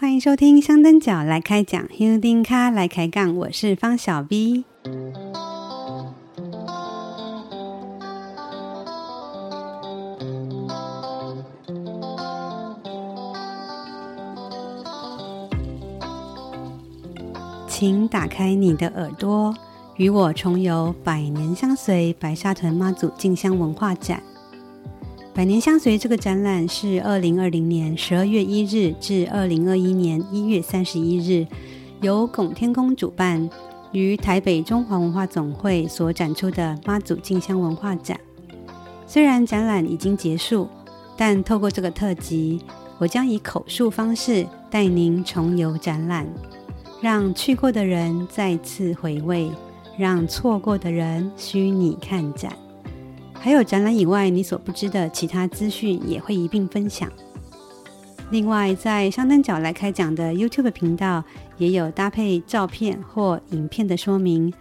[0.00, 4.64] 欢迎收听香灯脚来开讲，香灯脚来开杠，我是方小 V。
[17.68, 19.54] 请打开你的耳朵，
[19.96, 24.22] 与我重游百年相随白沙屯妈祖进香文化展。
[25.40, 31.46] 百年相随这个展览是二零二零年十二月一日至二零二一年一月三十一日，
[32.02, 33.48] 由拱天宫主办，
[33.90, 38.20] 于台北中华文化总会所展出的妈祖进香文化展。
[39.06, 40.68] 虽然展览已经结束，
[41.16, 42.60] 但透过这个特辑，
[42.98, 46.28] 我将以口述方式带您重游展览，
[47.00, 49.50] 让去过的人再次回味，
[49.96, 52.52] 让错过的人虚拟看展。
[53.42, 57.10] 还有展览以外你所不知的其他资讯也会一并分享。
[58.30, 61.24] 另外，在香灯角来开讲的 YouTube 频道
[61.56, 64.52] 也有搭配照片或影片的说明，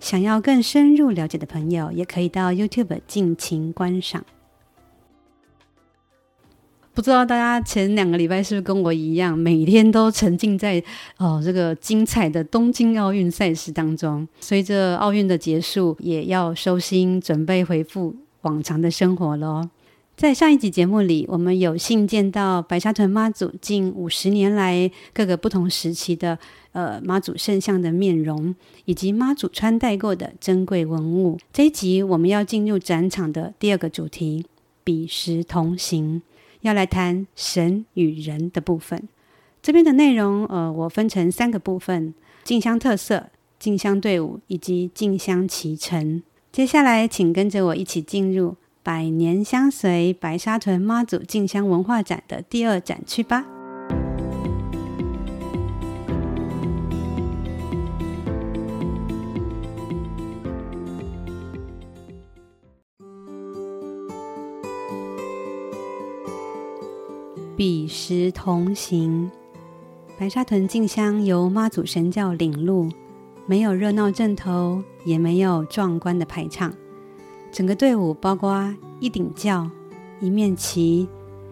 [0.00, 4.24] 想要更深入了解的朋友也可以到 YouTube 尽情观赏。
[6.94, 10.82] 不知道大家前两个礼拜是不是跟我一样，每天都沉浸在
[11.16, 14.26] 哦这个精彩的东京奥运赛事当中。
[14.40, 19.68] 随着奥运的结束，也要收心，准备回复往常的生活喽。
[20.14, 26.38] 在上一集节目里，我们有幸见到白沙屯妈祖近五十年来各个不同时期的
[26.72, 28.54] 呃妈祖圣像的面容，
[28.84, 31.38] 以及妈祖穿戴过的珍贵文物。
[31.52, 34.44] 这一集我们要进入展场的第二个主题：
[34.84, 36.22] 彼时同行。
[36.60, 39.08] 要来谈神与人的部分，
[39.60, 46.22] 这边的内容，呃，我分成三个部分：进香特色、进香队伍以及进香期程。
[46.52, 53.46] 接下来，请跟着我一起进入百年相随白沙屯妈祖进香文化展的第二展区吧。
[67.56, 69.30] 彼时同行，
[70.18, 72.90] 白沙屯进香由妈祖神教领路，
[73.46, 76.72] 没有热闹阵头，也没有壮观的排场。
[77.50, 79.68] 整个队伍包括一顶轿、
[80.20, 81.08] 一面旗，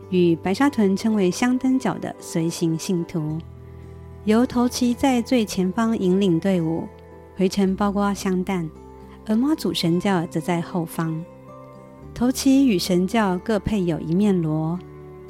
[0.09, 3.39] 与白沙屯称为香灯脚的随行信徒，
[4.25, 6.89] 由头旗在最前方引领队伍，
[7.37, 8.69] 回程包括香担，
[9.27, 11.23] 而妈祖神轿则在后方。
[12.15, 14.79] 头旗与神轿各配有一面锣。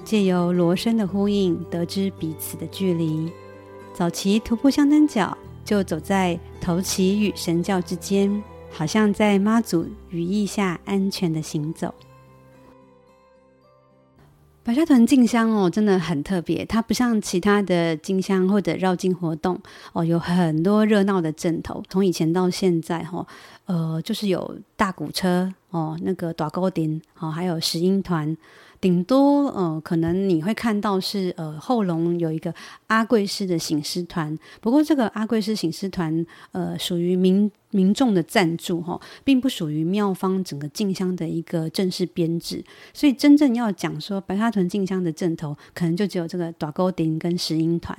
[0.02, 3.30] 借由锣声的呼应，得知彼此的距离。
[3.92, 11.94] 早期徒步香灯脚就走在头旗与神轿之间，好像在妈祖羽翼下安全的行走。
[14.62, 16.64] 白沙屯进香哦，真的很特别。
[16.66, 19.58] 它不像其他的进香或者绕境活动
[19.94, 21.82] 哦，有很多热闹的阵头。
[21.88, 23.26] 从以前到现在哈，
[23.64, 28.36] 呃，就是有大鼓车哦，那个大鼓丁哦，还有石英团。
[28.80, 32.54] 顶多呃，可能你会看到是呃后龙有一个
[32.86, 42.64] 阿贵师的行狮团，不过这个阿贵师行狮团呃属于民民众的赞助哈，并不属于庙方整个进香的一个正式编制，
[42.94, 47.96] 所以真正要讲说白沙屯进香的正头，可能就只有这个大鼓丁跟石英团。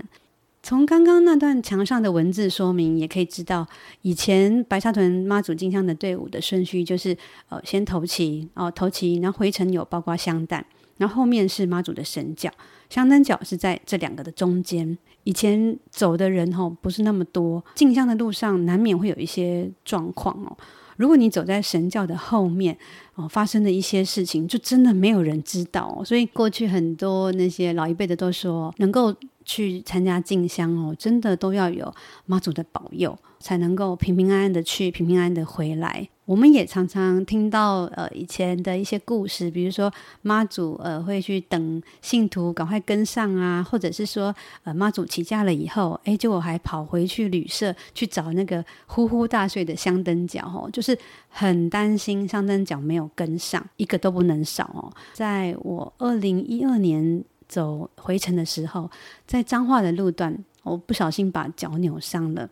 [0.64, 3.68] 从刚刚那段墙上的文字说明，也可以知道，
[4.04, 7.18] 以前白沙屯妈祖进香的队伍的顺序就是，
[7.50, 10.64] 呃，先头旗，哦，头旗，然后回程有包括香蛋，
[10.98, 12.52] 然后后面是妈祖的神轿，
[12.92, 14.96] 香灯脚是在这两个的中间。
[15.24, 20.56] 以前走的人吼不是那么多，进香的路上难免会有一些状况哦。
[20.98, 22.78] 如果你走在神轿的后面，
[23.16, 26.06] 哦，发生的一些事情，就真的没有人知道哦。
[26.06, 29.16] 所以过去很多那些老一辈的都说，能够。
[29.46, 31.94] 去参加进香哦，真的都要有
[32.26, 36.08] 妈祖的保佑，才能够平平安安的去，平平安安的回来。
[36.26, 39.92] 我们也常常听到呃以前的一些故事，比如说
[40.22, 50.98] 妈祖呃会去等信徒赶快跟上啊，或者是说呃妈祖起驾了以后，哎，结果还跑回去旅社去找那个呼呼大睡的香灯脚哦，就是
[51.28, 54.94] 很担心香灯脚没有跟上，一个都不能少哦。
[55.12, 57.26] 在我二零一二年。
[57.52, 58.90] 走回程的时候，
[59.28, 60.34] 在彰化的路段，
[60.64, 62.50] 我不小心把脚扭伤了。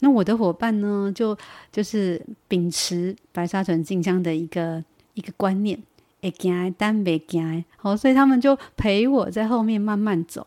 [0.00, 1.34] 那我的伙伴呢，就
[1.72, 5.82] 就是秉持白沙屯进香的一个一个观念，
[6.20, 10.46] 会惊但袂惊，好，所以他们就陪我在后面慢慢走。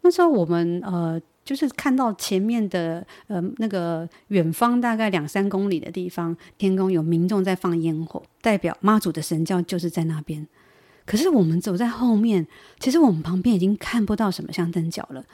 [0.00, 10.44] 那时候我们呃，就是看到前面的呃那个远方大概两三公里的地方，天宫有民众在放烟火，代表妈祖的神轿就是在那边。
[11.10, 12.46] 可是我们走在后面，
[12.78, 15.24] 其实我们旁边已经看不到什么香灯脚了，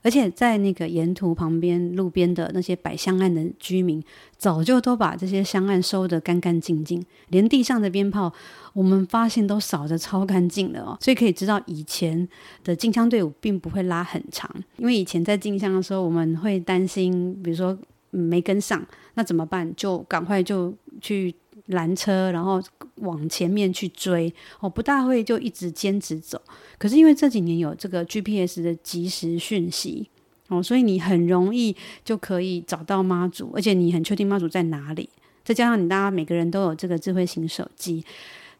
[0.00, 4.02] 而且在那个沿途旁边路边的那些摆香案的居民，
[4.38, 8.32] 早就都把这些香案收得干干净净，连地上的鞭炮，
[8.72, 10.96] 我们发现都扫得超干净的哦。
[11.02, 12.26] 所以可以知道，以前
[12.64, 17.78] 的进香队伍并不会拉很长，因为以前在进香的时候，我们会担心，比如说
[18.08, 19.70] 没跟上，那怎么办？
[19.76, 20.72] 就赶快就
[21.02, 21.34] 去。
[21.70, 22.62] 拦车，然后
[22.96, 26.40] 往前面去追哦，不大会就一直坚持走。
[26.78, 30.08] 可是因为这几年有这个 GPS 的即时讯息
[30.48, 35.08] 哦，所以你很容易就可以找到妈祖，而且你很确定妈祖在哪里。
[35.44, 38.04] 再加上你大家每个人都有这个智慧型手机，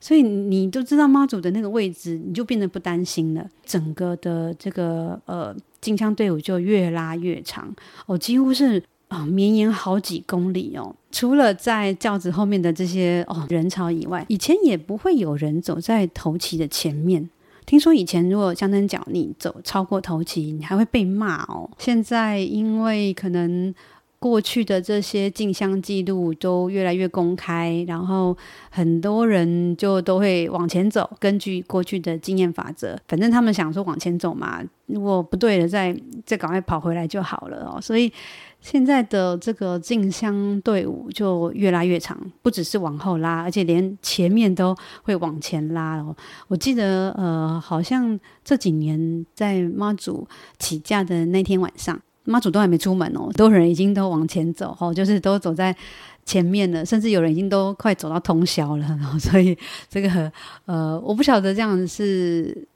[0.00, 3.48] 所以你都知道妈祖的那个位置，你就变得不担心了。
[3.64, 7.74] 整个的这个呃进香队伍就越拉越长
[8.06, 8.82] 哦，几乎是。
[9.08, 10.92] 哦，绵延好几公里哦！
[11.12, 17.30] 除了在轿子后面的这些哦人潮以外，以前也不会有人走在头旗的前面。
[17.64, 21.70] 听说以前如果香灯脚你走超过头旗，你还会被骂哦。
[21.78, 23.72] 现在因为可能
[24.18, 28.36] 过去的这些进香记录都越来越公开，然后
[28.70, 31.08] 很多人就都会往前走。
[31.20, 37.80] 根据过去的经验法则，反正他们想说往前走嘛，如果不对了，再再赶快跑回来就好了哦。
[37.80, 38.12] 所以。
[38.60, 46.16] 现在的这个进香队伍就越拉越长，不只是往后拉，而且连前面都会往前拉哦。
[46.48, 50.26] 我记得，呃，好像这几年在妈祖
[50.58, 55.76] 起驾的那天晚上，妈祖都还没出门哦，多人已经都往前走哦，就是都走在
[56.24, 58.86] 前面了，甚至有人已经都快走到通宵了。
[58.88, 59.56] 然后，所以
[59.88, 60.32] 这个，
[60.64, 62.66] 呃，我不晓得这样是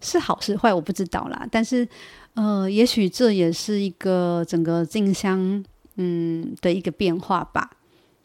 [0.00, 1.46] 是好是坏，我不知道啦。
[1.50, 1.86] 但是。
[2.34, 5.64] 呃，也许这也是一个整个进香，
[5.96, 7.70] 嗯的一个变化吧。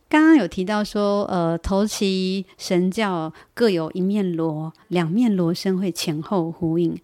[0.09, 6.97] 刚刚有提到说，呃，头旗神轿各有一面锣，两面锣声会前后呼应。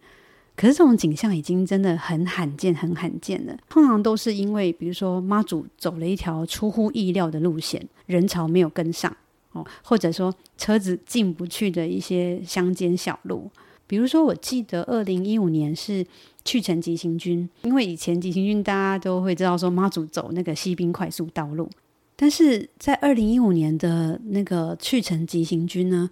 [0.55, 3.55] 可是这种景象已经真的很罕见，很罕见了。
[3.69, 9.15] 通常都是因为，比如说妈祖走了一条出乎意料的路线，人潮没有跟上
[9.51, 13.51] 哦，或者说车子进不去的一些乡间小路。
[13.85, 16.03] 比如说，我记得二零一五年是。
[16.45, 21.67] 去城急行军，因为以前急行军大家都会知道说妈祖走那个西滨快速道路，
[22.15, 26.07] 但是在二零一五年的那个去城急行军呢，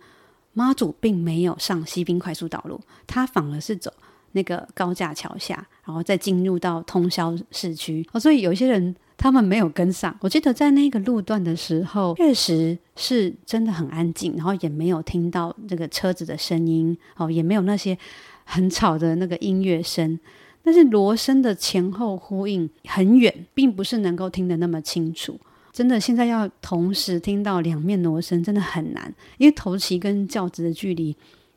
[0.53, 3.93] 妈祖并没有上西滨快速道路，他反而是走
[4.31, 8.03] 那个高架桥下，然后再进入到通霄市区。
[8.11, 10.17] 哦，所以有些人他们没有跟上。
[10.19, 17.95] 我记得在那个路段的时候，确实是真的很安静，然后也没有听到这个车子的声音，哦，也没有那些。
[18.43, 20.19] 很吵的那个音乐声，
[20.63, 25.39] 但是锣声的前后呼应很远，并不是能够听得那么清楚。
[25.71, 31.15] 真的，现在要同时听到两面锣声真的很难，因为头旗跟轿子的距离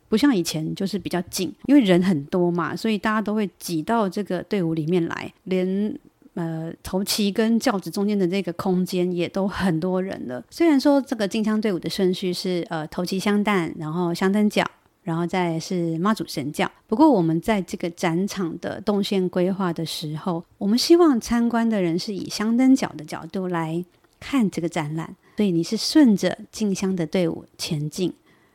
[0.09, 5.95] 不像以前就是比较近，因为人很多嘛，所以大家都会挤到这个队伍里面来，连
[6.33, 10.43] 呃头旗跟轿子中间的这个空间也都很多人了。
[10.49, 14.65] 虽然说这个进香队伍的顺序是呃头旗香担，然后香灯脚。
[15.07, 16.69] 然后再是妈祖神教。
[16.89, 23.85] 不过我们在这个展场的动线规划的时候，我们希望参观的人是以香灯角的角度来
[24.19, 28.13] 看这个展览，所以你是顺着进香的队伍前进。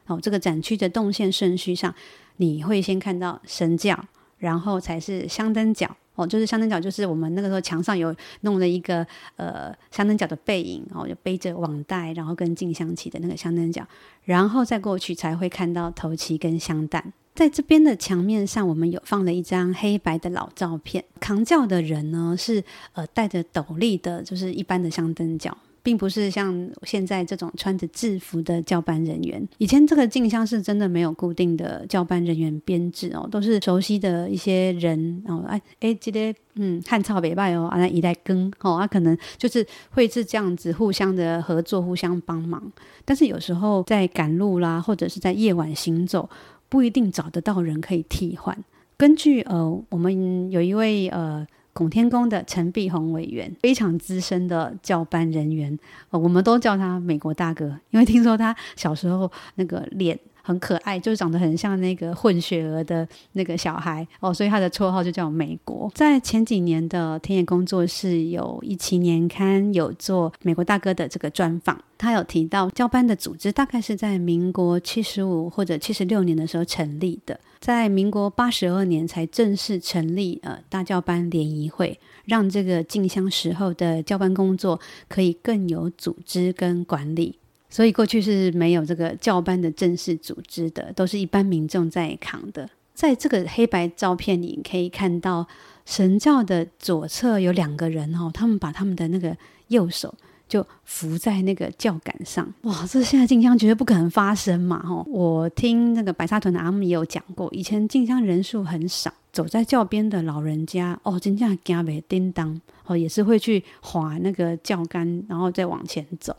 [0.07, 1.95] 哦，这个展区的动线顺序上，
[2.36, 3.98] 你会先看到神教，
[4.41, 5.89] 然后才是香灯脚。
[6.15, 9.07] 哦，就是香灯脚，就是我们那个时候墙上有弄了一个
[9.38, 13.81] 呃香灯脚的背影，然哦，就背着网袋，然后跟进香旗的那个香灯脚，
[14.25, 17.13] 然后再过去才会看到头旗跟香担。
[17.33, 25.57] 在这边的墙面上，我们有放了一张黑白的老照片，扛轿的人呢是呃戴着斗笠的，就是一般的香灯脚。
[25.83, 29.47] 并不是像现在这种穿着制服的教班人员。
[29.57, 35.43] 以前这个进香是真的没有固定的教班人员编制哦，都是熟悉的一些人哦。
[35.47, 42.71] 哎哎，这个嗯汉朝北拜哦，啊那一代更哦，啊可能就是会是这样子互相的合作，互相帮忙。
[43.03, 46.29] 但是有时候在赶路啦，或者是在夜晚行走，
[46.69, 48.57] 不一定找得到人可以替换。
[48.97, 51.47] 根据呃，我们有一位呃。
[51.73, 55.77] 拱天宫的陈碧宏委员，非常资深的教班人员，
[56.09, 65.91] 哦，我们都叫他美国大哥，因为听说他小时候那个脸很可爱，就是长得很像那个混血儿的那个小孩哦，所以他的绰号就叫美国。
[65.95, 77.39] 在前几年的田野工作室有一期年刊有做美国大哥的这个专访，他有提到教班的组织大概是在民国七十五或者七十六年的时候成立的。
[77.60, 87.38] 在民国八十二年才正式成立呃大教班联谊会，让这个进香时候的教班工作可以更有组织跟管理。
[87.71, 92.69] 所以过去是没有这个教班的正式组织的，都是一般民众在扛的。
[92.93, 95.47] 在这个黑白照片里可以看到
[95.85, 99.35] 神教的左侧有两个人哦，他们把他们的那个
[99.69, 100.13] 右手
[100.47, 102.53] 就扶在那个教杆上。
[102.63, 104.85] 哇，这现在静香绝对不可能发生嘛！
[104.85, 116.35] 哦，我听那个白沙屯的阿姆也有讲过，以前静香人数很少，走在教边的老人家哦，真正惊袂叮当哦，也是会去划那个教杆，然后再往前走。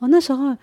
[0.00, 0.56] 哦，那时候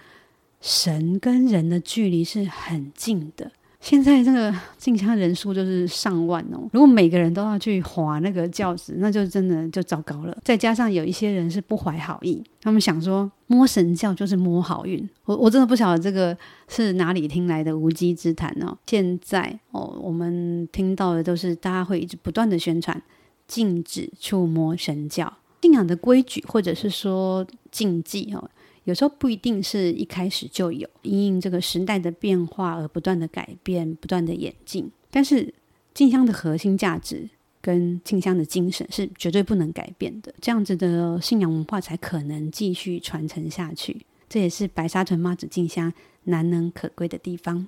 [0.60, 3.52] 神跟人的距离是很近的。
[3.80, 10.36] 现在这个 进香人数就是上万哦，如果每个人都要去划那个轿子，那就真的就糟糕了。
[10.44, 15.08] 再加上有一些人是不怀好意，他们想说摸神轿就是摸好运。
[15.26, 16.36] 我我真的不晓得这个
[16.68, 18.76] 是哪里听来的无稽之谈哦。
[18.88, 23.00] 现在哦，我们听到的都是大家会一直不断的宣传
[23.48, 28.50] 禁止触摸神轿，信仰的规矩或者是说禁忌哦。
[28.88, 34.90] 有时候不一定是一开始就有，因应这个时代的变化而不断的改变、不断的演进。
[35.12, 35.54] 但是
[35.94, 37.30] 静香的核心价值
[37.60, 44.06] 跟静香的精神是绝对不能改变的，这样子的信仰文化才可能继续传承下去。
[44.30, 45.92] 这也是白沙屯妈祖静香
[46.24, 47.68] 难能可贵的地方。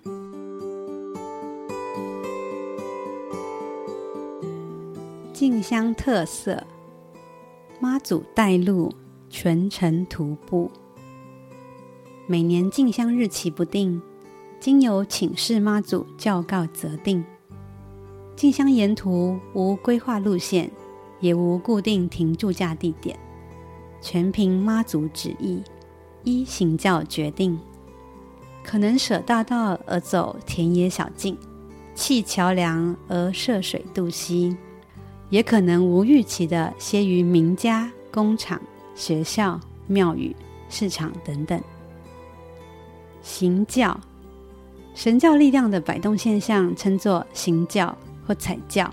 [5.33, 6.65] 静香特色：
[7.81, 8.93] 妈祖带路，
[9.29, 10.71] 全程徒步。
[12.31, 13.99] 每年进香日期不定，
[14.59, 17.25] 经由请示妈祖教告择定。
[18.35, 20.69] 进香沿途无规划路线，
[21.21, 23.17] 也无固定停驻驾地点，
[23.99, 25.63] 全凭妈祖旨意，
[26.23, 27.59] 依行轿决定。
[28.63, 31.35] 可能舍大道而走田野小径，
[31.95, 34.55] 弃桥梁而涉水渡溪，
[35.31, 38.61] 也可能无预期地歇于名家、工厂、
[38.93, 40.35] 学校、庙宇、
[40.69, 41.59] 市场等等。
[43.21, 43.99] 行教，
[44.95, 47.95] 神教力量的摆动现象称作行教
[48.25, 48.91] 或踩教。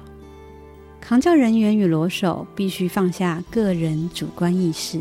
[1.00, 5.00] 扛教人员与骡手必须放下个人主观意识，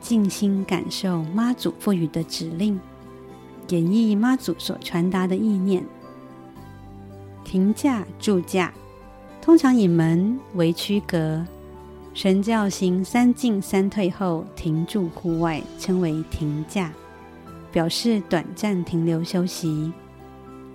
[0.00, 2.78] 静心感受妈祖赋予的指令，
[3.68, 5.84] 演绎妈祖所传达的意念。
[7.44, 8.72] 停驾驻驾，
[9.40, 11.44] 通常以门为区隔，
[12.14, 16.92] 神教行三进三退后停驻户外，称为停驾。
[17.72, 19.90] 表示短暂停留休息，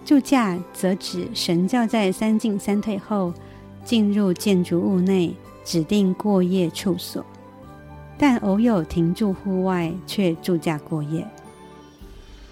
[0.03, 3.33] 住驾则指神教在三进三退后
[3.85, 7.25] 进入建筑物内指定过夜处所，
[8.17, 11.25] 但偶有停驻户外却住驾过夜。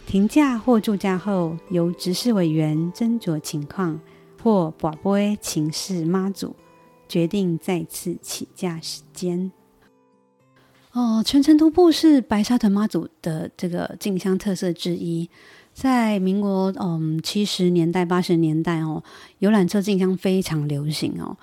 [0.06, 4.00] 停驾或住驾后，由执事委员斟酌情况
[4.44, 6.56] 或跋杯请示妈祖，
[7.10, 9.52] 决定再次起驾时间。
[10.96, 15.30] 哦，全程徒步是白沙屯妈祖的这个进香特色之一。
[15.74, 19.04] 在民国嗯七十年代、八十年代哦，
[19.40, 21.36] 游览车进香非常流行哦。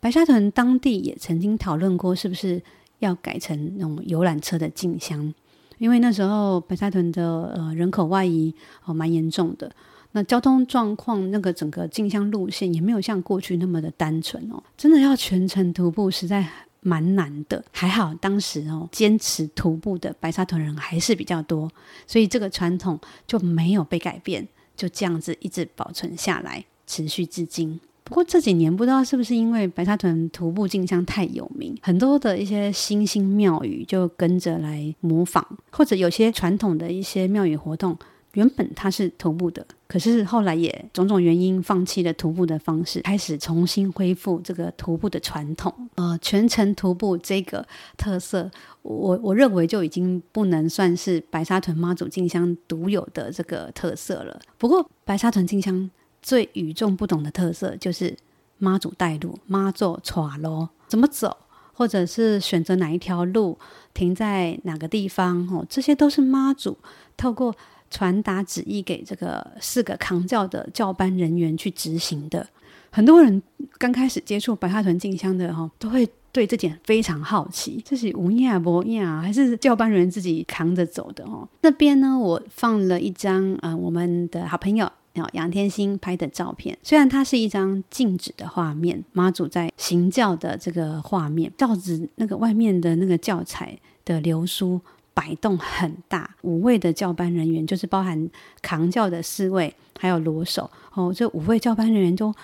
[0.00, 2.62] 白沙屯当地也曾经讨论过，是不是
[3.00, 5.34] 要改成那种游览车的进香？
[5.76, 8.54] 因为那时候白沙屯的呃人口外移
[8.86, 9.70] 哦蛮严重的，
[10.12, 14.62] 那交通状况那个整个进香路线也没有像过去那么的单纯哦。
[14.74, 16.48] 真的要全程徒步，实在。
[16.86, 21.68] 蛮难的，还好当时哦，坚持徒步的白沙屯人还是比较多，
[22.06, 27.80] 所以这个传统就没有被改变，就这样子一直保存下来，持续至今。
[28.04, 37.98] 不过这几年不知道是不是因为白沙屯徒步进香太有名，很多的一些新兴庙宇就跟着来模仿，或者有些传统的一些庙宇活动。
[38.36, 45.72] 原本他是徒步的，可是后来也种种原因放弃了徒步的方式，开始重新恢复这个徒步的传统。
[45.94, 47.66] 呃，全程徒步这个
[47.96, 48.50] 特色，
[48.82, 54.38] 我我认为就已经不能算是白沙屯妈祖进香独有的这个特色了。
[54.58, 55.90] 不过，白沙屯进香
[56.20, 58.14] 最与众不同的特色就是
[58.58, 61.34] 妈祖带路，妈祖带路，怎么走，
[61.72, 63.58] 或者是选择哪一条路，
[63.94, 66.76] 停在哪个地方，哦，这些都是妈祖
[67.16, 67.56] 透过。
[67.90, 72.46] 传达旨意给这个四个扛轿的轿班人员去执行的。
[72.90, 73.42] 很多人
[73.76, 81.46] 刚开始接触白沙屯进香的哈，都会对这点非常好奇，这是无影无影还是教班人员自己扛着走的哦？
[81.60, 84.90] 那边呢，我放了一张呃我们的好朋友
[85.32, 94.80] 杨天星拍的照片，虽然它是一张静止的画面，妈祖在行教的这个画面，轿子那个外面的那个教材的流苏。
[95.16, 98.28] 摆动很大，五位的教班人员就是包含
[98.60, 101.10] 扛教的四位，还有罗手哦。
[101.10, 102.34] 这五位教班人员都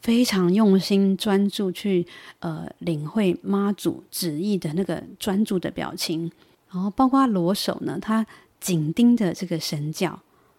[0.00, 2.06] 非常用心专注去
[2.38, 6.32] 呃领会妈祖旨意的那个专注的表情，
[6.70, 8.24] 然后包括罗手呢，他
[8.58, 10.18] 紧盯着这个神教，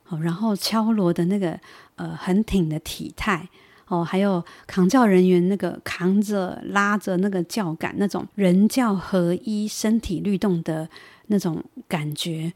[0.09, 1.59] 哦，然后敲锣的那个
[1.95, 3.49] 呃很挺的体态，
[3.87, 10.87] 哦，还有扛教人员那个扛着拉着那个教杆，那种人教合一、身体律动的
[11.27, 12.51] 那种感觉，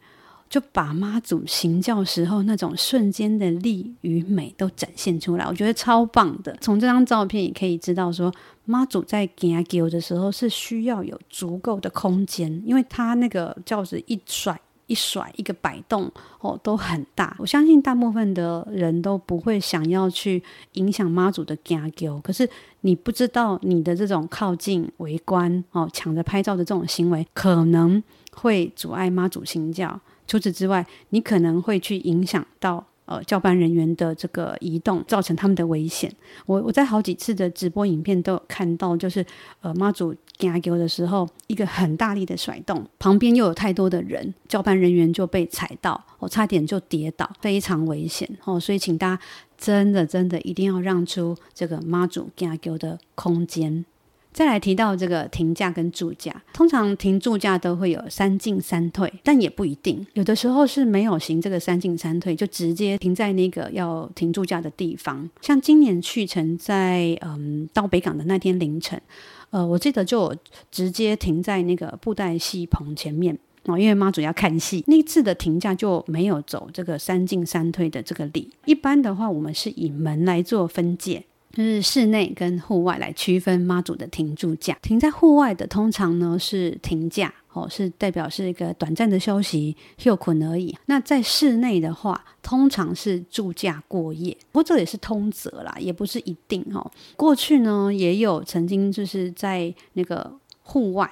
[0.49, 6.55] 就把妈祖行教时候那种瞬间的力与美都展现出来，我觉得超棒的。
[6.61, 8.33] 从这张照片也可以知道说，
[8.65, 14.59] 妈祖在行轿的时候是需要有足够的空间，因为他那个轿子一甩。
[14.89, 17.35] 一甩一个摆动哦，都很大。
[17.38, 20.41] 我相信大部分的人都不会想要去
[20.73, 22.49] 影响妈祖的行轿，可是
[22.81, 28.01] 你不知道你的这种靠近围观哦、抢着拍照的这种行为，可能
[28.41, 30.00] 会阻碍妈祖行教。
[30.27, 32.86] 除此之外，你可能会去影响到。
[33.10, 36.13] 呃，教班人员的这个移动造成他们的危险。
[36.46, 39.25] 我我在好几次的直播影片都有看到，就是
[39.62, 48.60] 呃妈祖行轿的时候，一个很大力的甩动，旁边又有太多的人，教班人员就被踩到，我、差点就跌倒，非常危险哦。
[48.60, 49.22] 所以请大家
[49.58, 53.84] 真的真的一定要让出这个妈祖行轿的空间。
[54.31, 65.29] 再来提到这个停驾跟住驾，通常停住驾都会有三进三退，但也不一定，有的时候是没有行这个三进三退，就直接停在那个要停住驾的地方。
[65.41, 69.01] 像今年去程在嗯到北港的那天凌晨，
[69.50, 70.33] 呃，我记得就
[70.71, 78.50] 直接停在那个布袋戏棚前面哦，因为妈祖要看戏，那次的停驾就没有走这个三进三退的这个礼。
[78.65, 81.25] 一般的话，我们是以门来做分界。
[81.51, 90.77] 就是室内跟户外来区分妈祖的停驻驾，停在户外的通常呢是停假哦，是代表是一个短暂的休息休困而已。
[90.86, 96.91] 那在室内的话，通常是驻驾过夜，不过这也是通则啦，也不是一定哦。
[97.18, 101.12] 过去呢也有曾经就是在那个户外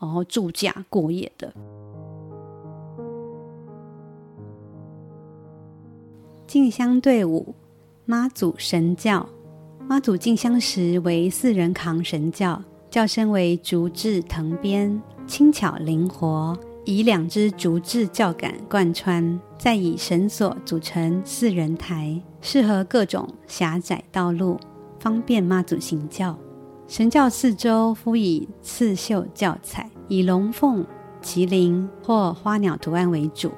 [0.00, 1.54] 然后驻驾过夜的。
[6.48, 7.54] 进香队伍，
[8.04, 9.28] 妈祖神教。
[9.88, 24.58] 妈祖进香时为四人扛神轿，轿身为竹制藤编，轻巧灵活，以两只竹制轿杆贯穿，再以绳索组成四人台，适合各种狭窄道路，
[24.98, 26.36] 方便妈祖行轿。
[26.88, 30.84] 神轿四周敷以刺绣轿彩，以龙凤、
[31.22, 33.52] 麒麟或花鸟图案为主，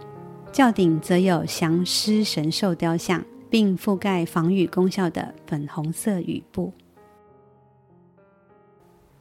[0.52, 3.24] 轿顶则有降狮神兽雕像。
[3.50, 6.72] 并覆盖防雨功效的粉红色雨布。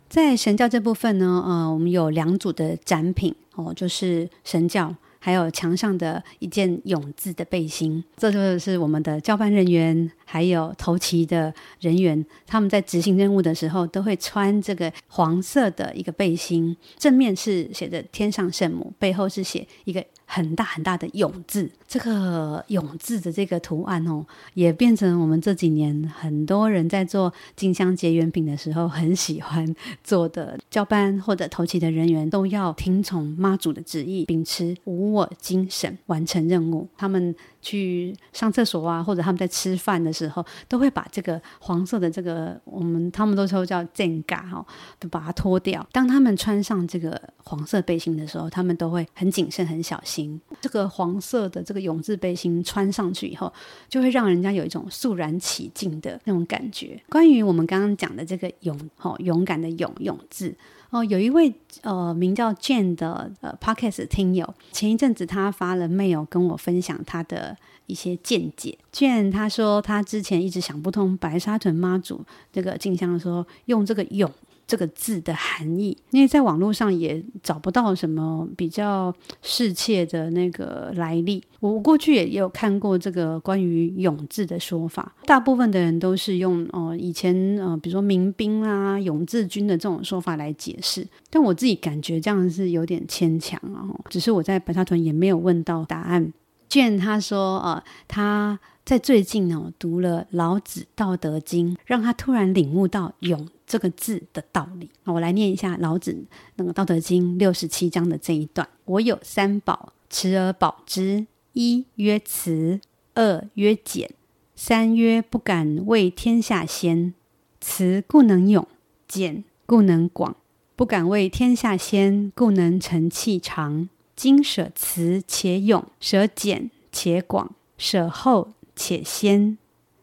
[0.10, 8.02] 在神教这部分呢，呃，我们有两组的展品哦，就是神教，还有墙上的一件永字的背心。
[8.16, 20.04] 这就是我们的教班人员，还有头旗的人员，他们在执行任务的时候都会穿这个黄色的一个背心，正面是写着“天上圣母”，背后是写一个。
[20.30, 30.60] 很大很大的永字，这个永字的这个图案哦，也变成我们这几年很多人在做金香结缘饼的时候很喜欢做的。
[30.70, 36.88] 交班或者头起的人员都要听从妈祖的旨意，秉持无我精神完成任务。
[36.98, 37.34] 他们
[37.67, 44.65] 去上厕所啊，或者他们在吃饭的时候，都会把这个黄色的这个我们他们都说叫正嘎哈，
[44.97, 45.86] 都把它脱掉。
[45.91, 50.39] 当他们穿上这个黄色背心的时候，他们都会很谨慎、很小心。
[50.62, 53.51] 这个黄色的这个永字背心穿上去以后，
[53.89, 56.97] 就会让人家有一种肃然起敬的那种感觉。
[57.10, 60.56] 关于我们刚刚讲的这个勇，哦，勇敢的勇勇字
[60.89, 68.78] 哦，有一位呃名叫 Jane 的呃 Podcast 听友，前一阵子他发了 mail 跟我分享他的一些见解。
[68.93, 72.23] Jane 他说他之前一直想不通白沙屯妈祖
[72.54, 74.32] 这个静香的时候用这个勇。
[74.67, 81.41] 这个字的含义，因为在网络上也找不到什么比较适切的那个来历。
[81.62, 93.88] 我过去也有看过这个关于“勇”字的说法，大部分的人都是用哦、以前呃比如说民兵啊、勇字军的这种说法来解释，但我自己感觉这样是有点牵强啊。
[94.10, 96.34] 只是我在白沙屯也没有问到答案。
[96.67, 103.45] 见他说呃他在最近哦读了《老子·道德经》，让他突然领悟到“勇”。
[103.67, 106.23] 这个字的道理，我来念一下老子
[106.56, 111.28] 那个《道德经》六十七章的这一段：我有三宝，持而保之。
[111.52, 112.80] 一曰慈，
[113.13, 114.10] 二曰俭，
[114.56, 117.13] 三曰不敢为天下先。
[117.60, 118.65] 慈故能勇，
[119.06, 120.38] 俭故能广。
[120.78, 123.89] 不敢为天下先，故能成器长。
[124.15, 129.58] 今舍慈且勇，舍俭且广，舍后且先，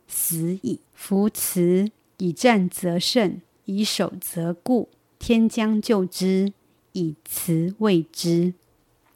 [0.07, 0.81] 死矣。
[0.93, 3.41] 夫慈以战则胜。
[3.67, 6.53] 以守则固，天将救之，
[6.93, 8.53] 以慈为之。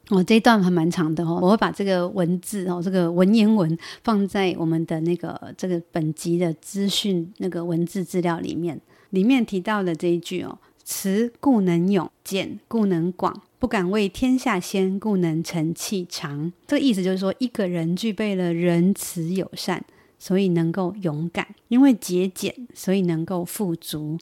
[0.07, 8.81] 哦，这一段还蛮长的哦，我会把这个文字哦，这个文言文放在我们的那个这个本集的资讯那个文字资料里面。
[9.11, 16.53] 里面提到的这一句哦，慈故能勇，俭故能广，不敢为天下先，故能成器长。
[16.65, 19.83] 这个意思就是说，一个人具备了仁慈友善，
[20.17, 24.17] 所以能够勇敢；因为节俭，所以能够富足；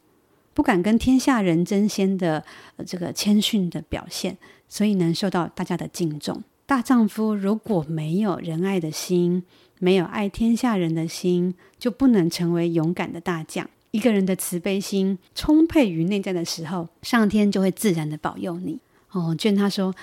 [0.56, 2.44] 不敢跟天下人争先的
[2.88, 4.36] 这个谦逊的表现，
[4.68, 6.44] 所以能受到大家的敬重。
[6.66, 9.44] 大丈夫如果没有仁爱的心，
[9.78, 13.70] 没有爱天下人的心，就不能成为勇敢的大将。
[13.92, 18.80] 一个人的慈悲心充沛于内在的时候，上天就会自然的保佑你。
[19.18, 19.94] 哦，劝他说，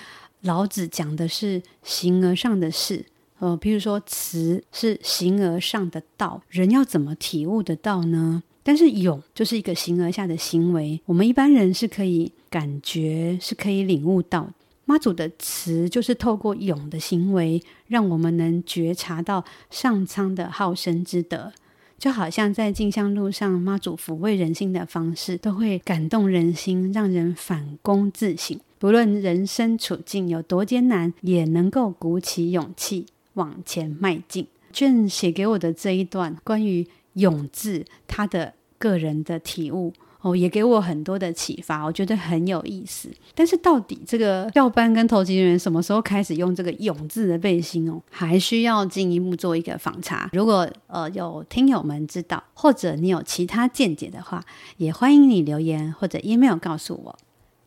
[0.41, 3.05] 老子讲的是形而上的事，
[3.39, 8.43] 哦，比如说慈是形而上的道，人要怎么体悟得到呢？
[8.61, 14.49] 但是勇就是一个形而下的行为，我们一般人是可以感觉，是可以领悟到。
[14.85, 21.53] 妈祖的慈就是透过勇的行为，让我们能觉察到上苍的好生之德。
[21.97, 28.59] 就好像在进香路上，妈祖抚慰人心的方式，都会感动人心，让人反躬自省。
[28.77, 34.47] 不论人生处境有多艰难，也能够鼓起勇气往前迈进。
[34.71, 39.93] 卷写给我的这一段关于“勇”字，他的个人的体悟。
[40.21, 43.07] 哦，也给我很多的启发，我觉得很有意思。
[43.35, 50.27] 但是到底这个教班跟投集人员什么时候开始用这个“勇”字的背心哦，还需要进一步做一个访查。
[50.33, 54.43] 如果呃有听友们知道，或者你有其他见解的话，
[54.77, 57.15] 也欢迎你留言或者 email 告诉我。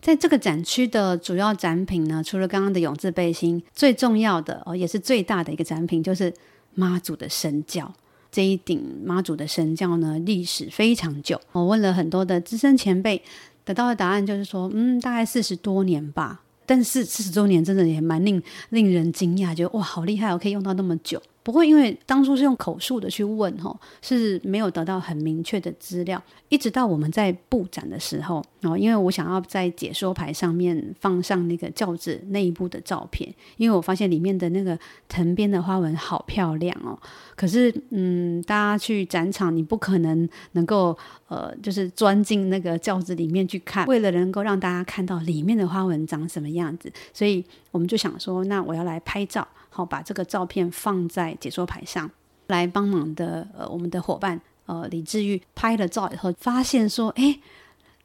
[0.01, 6.33] 在这个展区的主要展品呢，除了刚刚的“永”字背心，最重要的哦，也是最大的一个展品，就是
[6.75, 7.93] 妈祖的神轿。
[8.31, 11.41] 这一顶妈祖的神轿呢，历史非常久。
[11.53, 13.23] 我问了很多的资深前辈，
[13.65, 16.43] 得到的答案就是说，嗯，大概四十多年吧。
[16.65, 21.21] 但是四十周年真的也蛮令令人惊讶，觉得哇，好厉害，我可以用到那么久。
[21.49, 26.23] 不过，因为当初是用口述的去问，吼，是没有得到很明确的资料。
[26.51, 36.99] 一直到我们在布展的时候，哦，因为我想要在解说牌上面放上那个轿子内部的照片，因为我发现里面的那个藤编的花纹好漂亮哦。
[37.35, 40.95] 可是，嗯，大家去展场，你不可能能够
[41.29, 43.87] 呃，就是钻进那个轿子里面去看。
[43.87, 49.49] 为了能够让大家看到里面的花纹长什么样子，所以我们就想说，那我要来拍照。
[49.79, 52.11] 好，把这个照片放在解说牌上
[52.49, 53.47] 来帮忙的。
[53.57, 57.39] 呃，我们的伙伴呃李志玉拍了照以后，发现说，哎，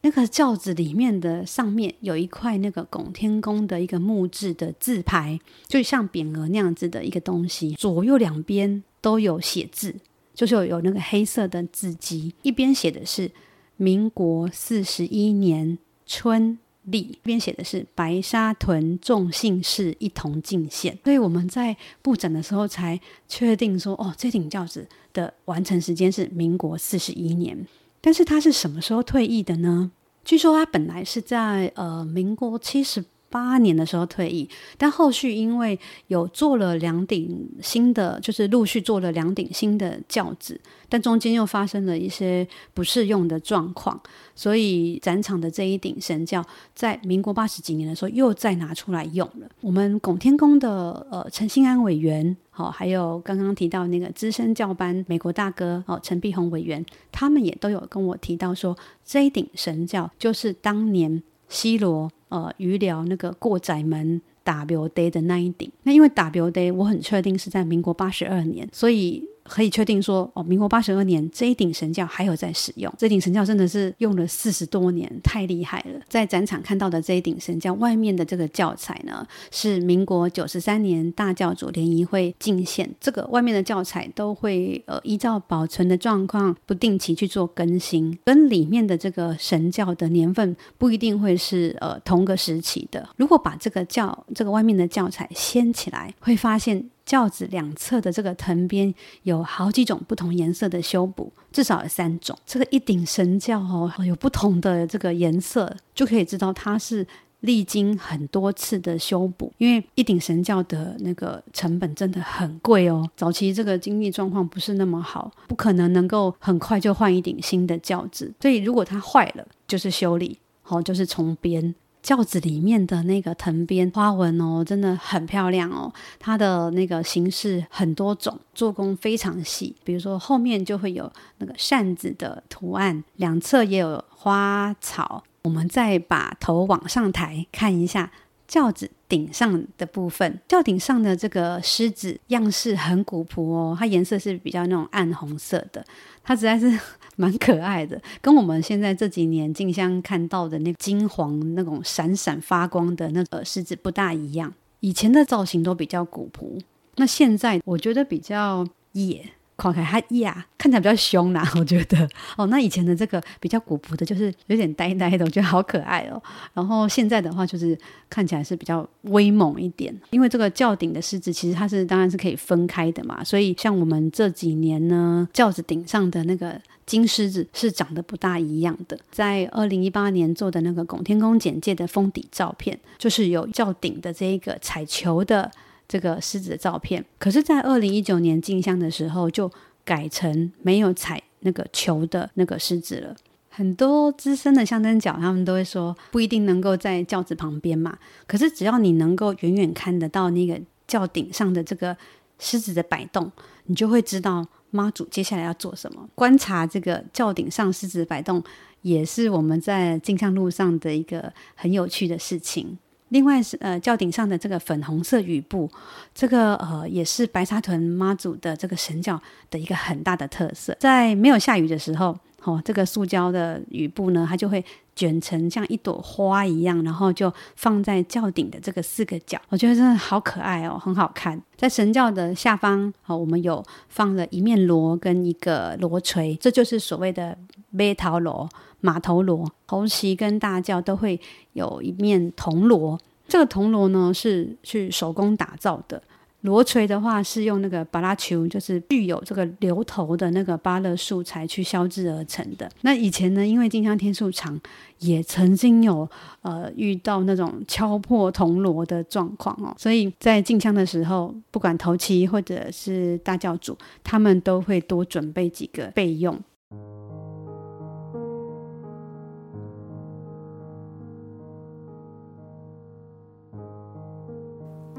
[0.01, 9.95] 那个轿子里面的上面有一块那个拱天宫的一个木质的字牌，就像匾额那样子的一个东西，左右两边都有写字，
[10.36, 13.31] 就是有有那个黑色的字迹，一边写的是
[13.77, 16.59] 民国四十一年春。
[16.83, 27.65] 立边写的是白沙屯众姓氏一同进献，所以我们在布展的时候才确定说，哦，这顶轿子的完成时间是民国四十一年。
[28.01, 29.91] 但是他是什么时候退役的呢？
[30.25, 43.99] 据说他本来是在呃民国七十八年的时候退役，但后续因为有做了两顶新的，就是陆续做了两顶新的轿子，但中间又发生了一些不适用的状况，
[44.35, 49.49] 所以展场的这一顶神轿在民国八十几年的时候又再拿出来用了。
[49.61, 62.11] 我们拱天宫的呃陈新安委员，好、还有刚刚提到那个资深教班美国大哥哦陈碧宏委员，他们也都有跟我提到说，这一顶神轿就是当年西罗。
[62.33, 69.23] 呃，鱼寮那个过窄门打标呆的那一顶，那因为打标呆，我很确定是在民国八十二年，所以。
[69.43, 72.91] 可以确定说，哦，民国八十二年这一顶神轿还有在使用。
[72.97, 75.99] 这顶神轿真的是用了四十多年，太厉害了。
[76.08, 82.89] 在展场看到的这一顶神轿外面的这个轿材呢，是民国九十三年大教主联谊会进献。
[82.99, 93.10] 这个外面的轿材都会呃依照保存的状况不定期去做更新，跟里面的这个神轿的年份不一定会是呃同个时期的。
[93.17, 96.89] 如果把这个轿这个外面的轿材掀起来，会发现。
[97.05, 102.37] 轿子两侧的这个藤边有好几种不同颜色的修补，至少有三种。
[102.45, 107.05] 这个一顶神轿哦，有不同的这个颜色，就可以知道它是
[107.41, 109.51] 历经很多次的修补。
[109.57, 118.33] 因为一顶神轿的那个成本真的很贵哦，早期这个经济状况不是那么好，不可能能够很快就换一顶新的轿子。
[118.39, 121.75] 所以如果它坏了，就是修理，好，就是重编。
[122.03, 125.91] 轿子里面的那个藤编花纹哦，真的很漂亮哦。
[126.19, 129.73] 它的那个形式很多种，做工非常细。
[129.85, 135.23] 比如说后面就会有那个扇子的图案，两侧也有花草。
[135.43, 138.11] 我们再把头往上抬看一下，
[138.47, 145.85] 轿子顶上的部分，轿顶上的这个狮子样式很古朴哦，它颜色是比较那种暗红色的，
[146.21, 146.77] 它实在是
[147.15, 154.54] 蛮可爱的，跟我们现在这几年静香看到的那金黄那种闪闪发光的那个狮子不大一样。
[154.80, 156.58] 以前的造型都比较古朴，
[156.95, 159.32] 那现在我觉得比较野。
[159.55, 162.47] 看起来它呀，看起来比较凶啦， 我觉得哦。
[162.47, 166.21] 那以前的这个比较古朴的，就是有点呆呆的，我觉得好可爱哦。
[166.53, 167.77] 然后现在的话，就是
[168.09, 169.95] 看起来是比较威猛一点。
[170.09, 173.23] 因为这个轿顶的狮子，其实它是当然是可以分开的嘛。
[173.23, 178.97] 所以像我们这几年呢，轿子顶上的那个金狮子是长得不大一样的。
[179.11, 185.51] 在二零一八年做的那个拱天宫简介的封底照片，就是有轿顶的这一个彩球的。
[185.87, 189.51] 这个狮子的照片，可是，在二零一九年进香的时候，就
[189.83, 193.15] 改成没有踩那个球的那个狮子了。
[193.49, 197.95] 很多资深的香灯脚，他们都会说，不一定能够在轿子旁边嘛。
[198.25, 201.95] 可是，只要你能够远远看得到那个轿顶上的这个
[202.39, 203.31] 狮子的摆动，
[203.65, 206.09] 你就会知道妈祖接下来要做什么。
[206.15, 208.43] 观察这个轿顶上狮子摆动，
[208.81, 212.79] 也是我们在进香路上的一个很有趣的事情。
[213.13, 215.69] 另外是呃，轿顶上的这个粉红色雨布，
[216.15, 219.21] 这个呃也是白沙屯妈祖的这个神轿
[219.52, 220.76] 的一个很大的特色。
[220.80, 231.39] 在没有下雨的时候，哦，这个塑胶的雨布呢，它就会卷成像一朵花一样，然后就放在轿顶的这个四个角，我觉得真的好可爱哦，很好看。
[231.56, 237.38] 在神轿的下方，哦，我们有放了一面锣跟一个锣锤，这就是所谓的
[237.69, 238.49] 马头锣。
[238.83, 241.17] 马头锣、头旗跟大轿都会
[241.53, 246.03] 有一面铜锣，这个铜锣呢是去手工打造的。
[246.41, 252.69] 锣锤的话是用那个巴拉球，就是具有这个流头的那个芭乐素材去烧制而成的。
[252.81, 254.59] 那以前呢，因为进香天数长，
[254.99, 256.05] 也曾经有
[256.41, 266.37] 呃遇到那种敲破铜锣的状况哦，所以在进香的时候，不管头旗或者是大轿主，他们都会多准备几个备用。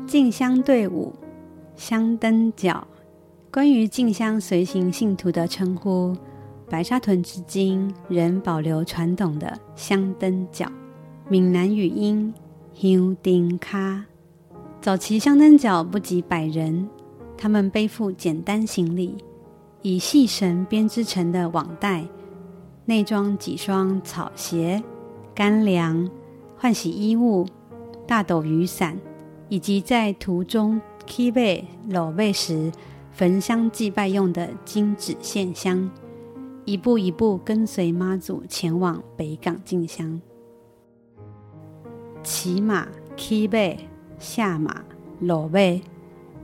[0.07, 1.13] 进香队伍，
[1.77, 2.87] 香灯脚。
[3.51, 6.15] 关于进香随行信徒的称呼，
[6.69, 10.71] 白沙屯至今仍保留传统的香灯脚。
[11.29, 12.33] 闽南语音
[12.77, 14.03] hingka。
[14.81, 16.89] 早期香灯脚不及百人，
[17.37, 19.17] 他们背负简单行李，
[19.83, 22.05] 以细绳编织成的网袋，
[22.85, 24.83] 内装几双草鞋、
[25.35, 26.09] 干粮、
[26.59, 27.47] 换洗衣物、
[28.07, 28.99] 大斗雨伞。
[29.49, 31.41] 以及在途中起马、
[31.89, 32.73] 落马时
[33.13, 35.91] 焚香祭拜用的金纸线香，
[36.65, 40.21] 一步一步跟随妈祖前往北港进香。
[42.23, 43.77] 骑马、起马、
[44.19, 44.83] 下马、
[45.21, 45.59] 落马，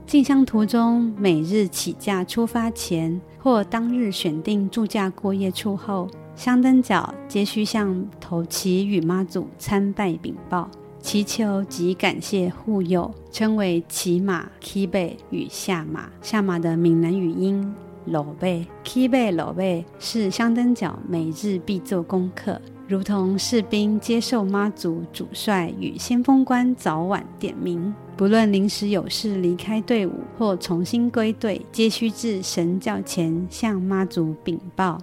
[0.05, 10.69] 进香途中每日起驾出发前或当日选定住驾过夜处后，香灯脚皆须向头旗与妈祖参拜禀报。
[11.01, 14.99] 祈求及感谢护佑，称为骑马、起马
[15.31, 16.09] 与下马。
[16.21, 17.73] 下马的闽南语音
[18.05, 18.47] 落马，
[18.83, 35.01] 起马落马是香灯脚每日必做功课，如同士兵接受妈祖主帅与先锋官早晚点名，不论临时有事离开队伍或重新归队，皆须至神轿前向妈祖禀报。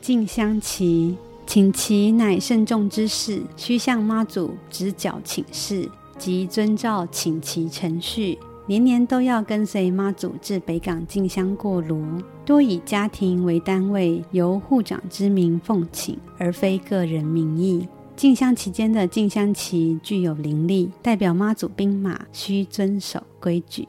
[0.00, 1.16] 进香旗。
[1.48, 12.04] 请旗乃慎重之事，须向妈祖指脚请示即遵照请旗程序，年年都要跟随妈祖至北港进香过炉，
[12.44, 17.88] 多以家庭为单位，由护长之名奉请，而非个人名义。
[18.14, 23.88] 进香期间的进香旗具有灵力，代表妈祖兵马需遵守规矩。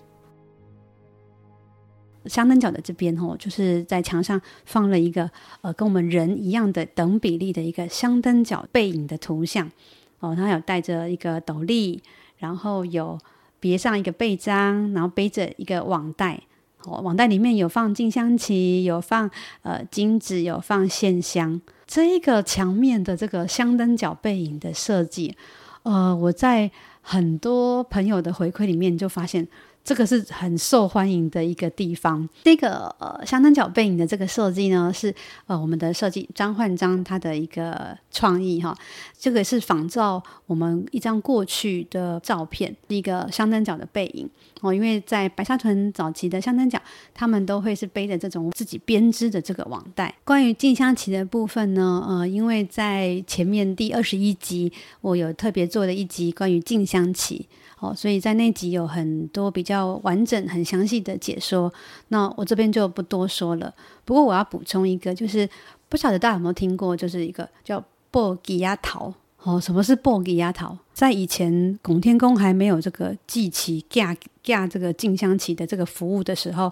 [2.26, 5.30] 香灯角的这边哦，就是在墙上放了一个
[5.62, 9.72] 呃，跟我们人一样的等比例的一个香灯角背影的图像
[10.20, 10.36] 哦。
[10.36, 12.00] 它有戴着一个斗笠，
[12.38, 13.18] 然后有
[13.60, 16.42] 别上一个背章，然后背着一个网袋
[16.84, 17.00] 哦。
[17.02, 19.30] 网袋里面有放进香旗，有放
[19.62, 21.62] 呃金纸，有放线香。
[21.88, 25.36] 这一个墙面的这个香灯角背影的设计，
[25.84, 26.70] 呃，我在
[27.02, 29.48] 很多朋友的回馈里面就发现。
[29.90, 32.30] 这个是很受欢迎的一个地方。
[32.44, 35.12] 这个呃香灯脚背影的这个设计呢，是
[35.48, 38.78] 呃我们的设计张焕章他的一个创意哈。
[39.18, 44.30] 这个是仿照我们一张过去的照片，一个香灯脚的背影
[44.62, 44.72] 哦。
[44.72, 46.80] 因为在白沙屯早期的香灯脚，
[47.16, 50.14] 他们都会是背着这种自己编织的这个网袋。
[50.24, 54.72] 关于静香旗的部分呢，呃，因为在前面第二十一集，
[55.02, 57.48] 我有特别做了一集关于静香旗。
[57.80, 61.74] 哦，所以在那集有很多比较完整、很详细的解说，
[62.10, 63.74] 那我这边就不多说了。
[64.04, 65.50] 不过我要补充一个，就是
[65.88, 69.14] 不晓得大家有没有听过，就是一个叫布吉亚桃。
[69.44, 70.78] 哦，什么是布吉亚桃？
[70.94, 74.14] 在以前拱天宫还没有这个祭旗架
[74.44, 76.70] 架这个进香旗的这个服务的时候，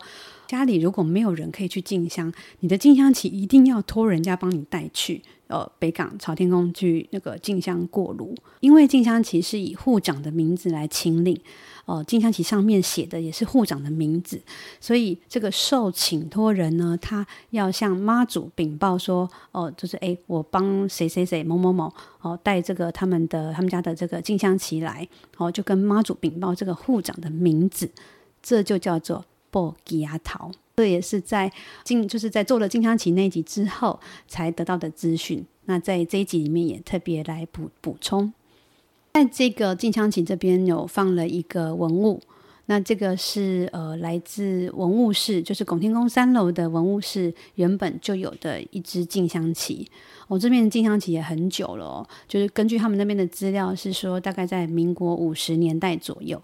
[0.47, 5.21] 家里如果没有人可以去进香，你的进香旗一定要托人家帮你带去。
[5.47, 11.33] 呃，北港朝天宫去那个进香过炉，因为进香旗是以护长的名字来请领，
[11.85, 14.41] 哦、呃，进香旗上面写的也是护长的名字，
[14.81, 19.21] 所以这个受请托人呢，他要向妈祖禀报说，
[19.53, 25.07] 哦、呃，就是哎，我帮谁谁谁某某某哦、带这个他们的他们家的这个进香旗来，
[25.37, 27.89] 哦、就跟妈祖禀报这个护长的名字，
[28.43, 30.51] 这就叫做布吉亚桃。
[30.75, 31.51] 这也是在
[31.83, 35.43] 进，就是在做了静香旗那一集之后才得到的资讯。
[35.65, 38.31] 那在这一集里面也特别来补补充，
[39.13, 42.21] 在这个静香旗这边有放了一个文物，
[42.67, 49.89] 那这个是呃来自文物室，就是拱天宫三楼的文物室原本就有的一支静香旗。
[50.27, 56.39] 我、这边静香旗也很久了哦，就是根据他们那边的资料是说，大概在民国五十年代左右。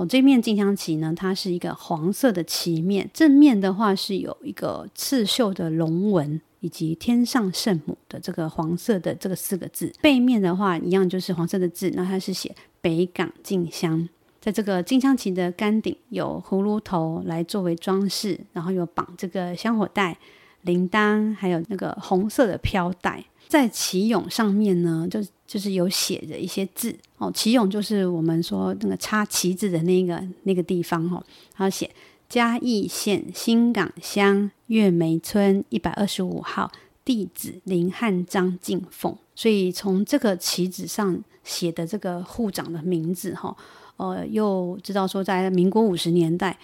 [0.00, 9.92] 哦，这面进香旗呢，它是一个黄色的旗面，正面的话是有一个刺绣的龙纹，以及天上圣母的这个黄色的这个四个字。
[10.00, 14.08] 背面的话一样就是黄色的字，那它是写北港进香。
[14.40, 20.16] 在这个进香旗的杆顶有葫芦头来作为装饰，然后有绑这个香火带、
[20.62, 23.22] 铃铛，还有那个红色的飘带。
[23.48, 27.30] 在旗勇上面呢，就就是有写着一些字哦。
[27.34, 31.22] 旗勇就是我们说那个插旗子的那个那个地方哦。
[31.56, 31.90] 然后写
[32.28, 36.70] 嘉义县新港乡月梅村一百二十五号
[37.04, 39.16] 地址林汉章敬奉。
[39.34, 43.56] 所以从这个旗子上写的这个护长的名字哈，
[43.96, 46.56] 呃，又知道说在民国五十年代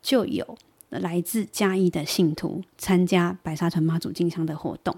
[0.00, 4.96] 就有来自嘉义的信徒参加白沙屯妈祖进香的活动。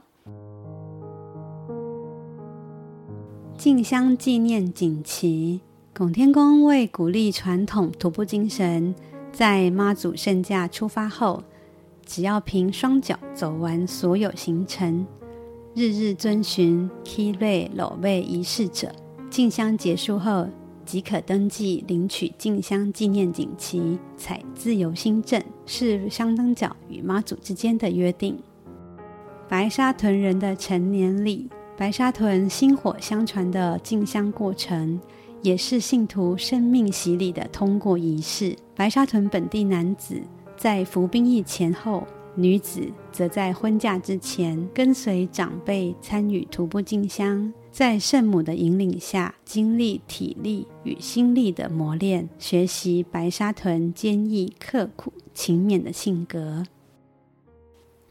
[3.57, 5.61] 进香纪念锦旗，
[5.97, 8.95] 拱天宫为鼓励传统徒步精神，
[9.33, 11.43] 在妈祖圣驾出发后，
[12.05, 15.07] 只要凭双脚走完所有行程，
[15.75, 18.93] 日日遵循起礼落尾仪式者，
[19.31, 20.47] 进香结束后
[20.85, 28.37] 即可登记领取进香纪念锦旗，采自由心证，是香灯脚与妈祖之间的约定。
[29.49, 31.49] 白沙屯人的成年礼。
[31.77, 35.01] 白沙屯薪火相传的进香过程，
[35.43, 38.57] 也是信徒生命洗礼的通过仪式。
[38.77, 40.21] 白沙屯本地男子
[40.57, 42.07] 在服兵役前后，
[42.37, 56.63] 女子则在婚嫁之前，跟随长辈参与徒步进香，在圣母的引领下，经历体力与心力的磨练，学习白沙屯坚毅刻苦、勤勉的性格。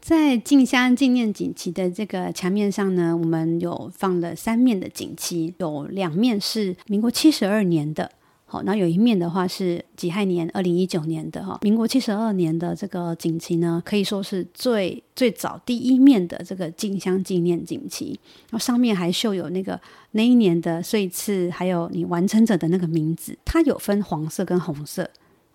[0.04, 8.10] 在静香纪念锦旗的这个墙面上呢，我们有放了三面的锦旗，有两面是民国七十二年的，
[8.44, 11.58] 好，那有一面的话是己亥年二零一九年的哈。
[11.62, 23.34] 民国七十二年的这个锦旗呢，可以说是最最早第一面的这个静香纪念锦旗，然后上面还绣有那个那一年的岁次，还有你完成者的那个名字。
[23.42, 25.08] 它有分黄色跟红色。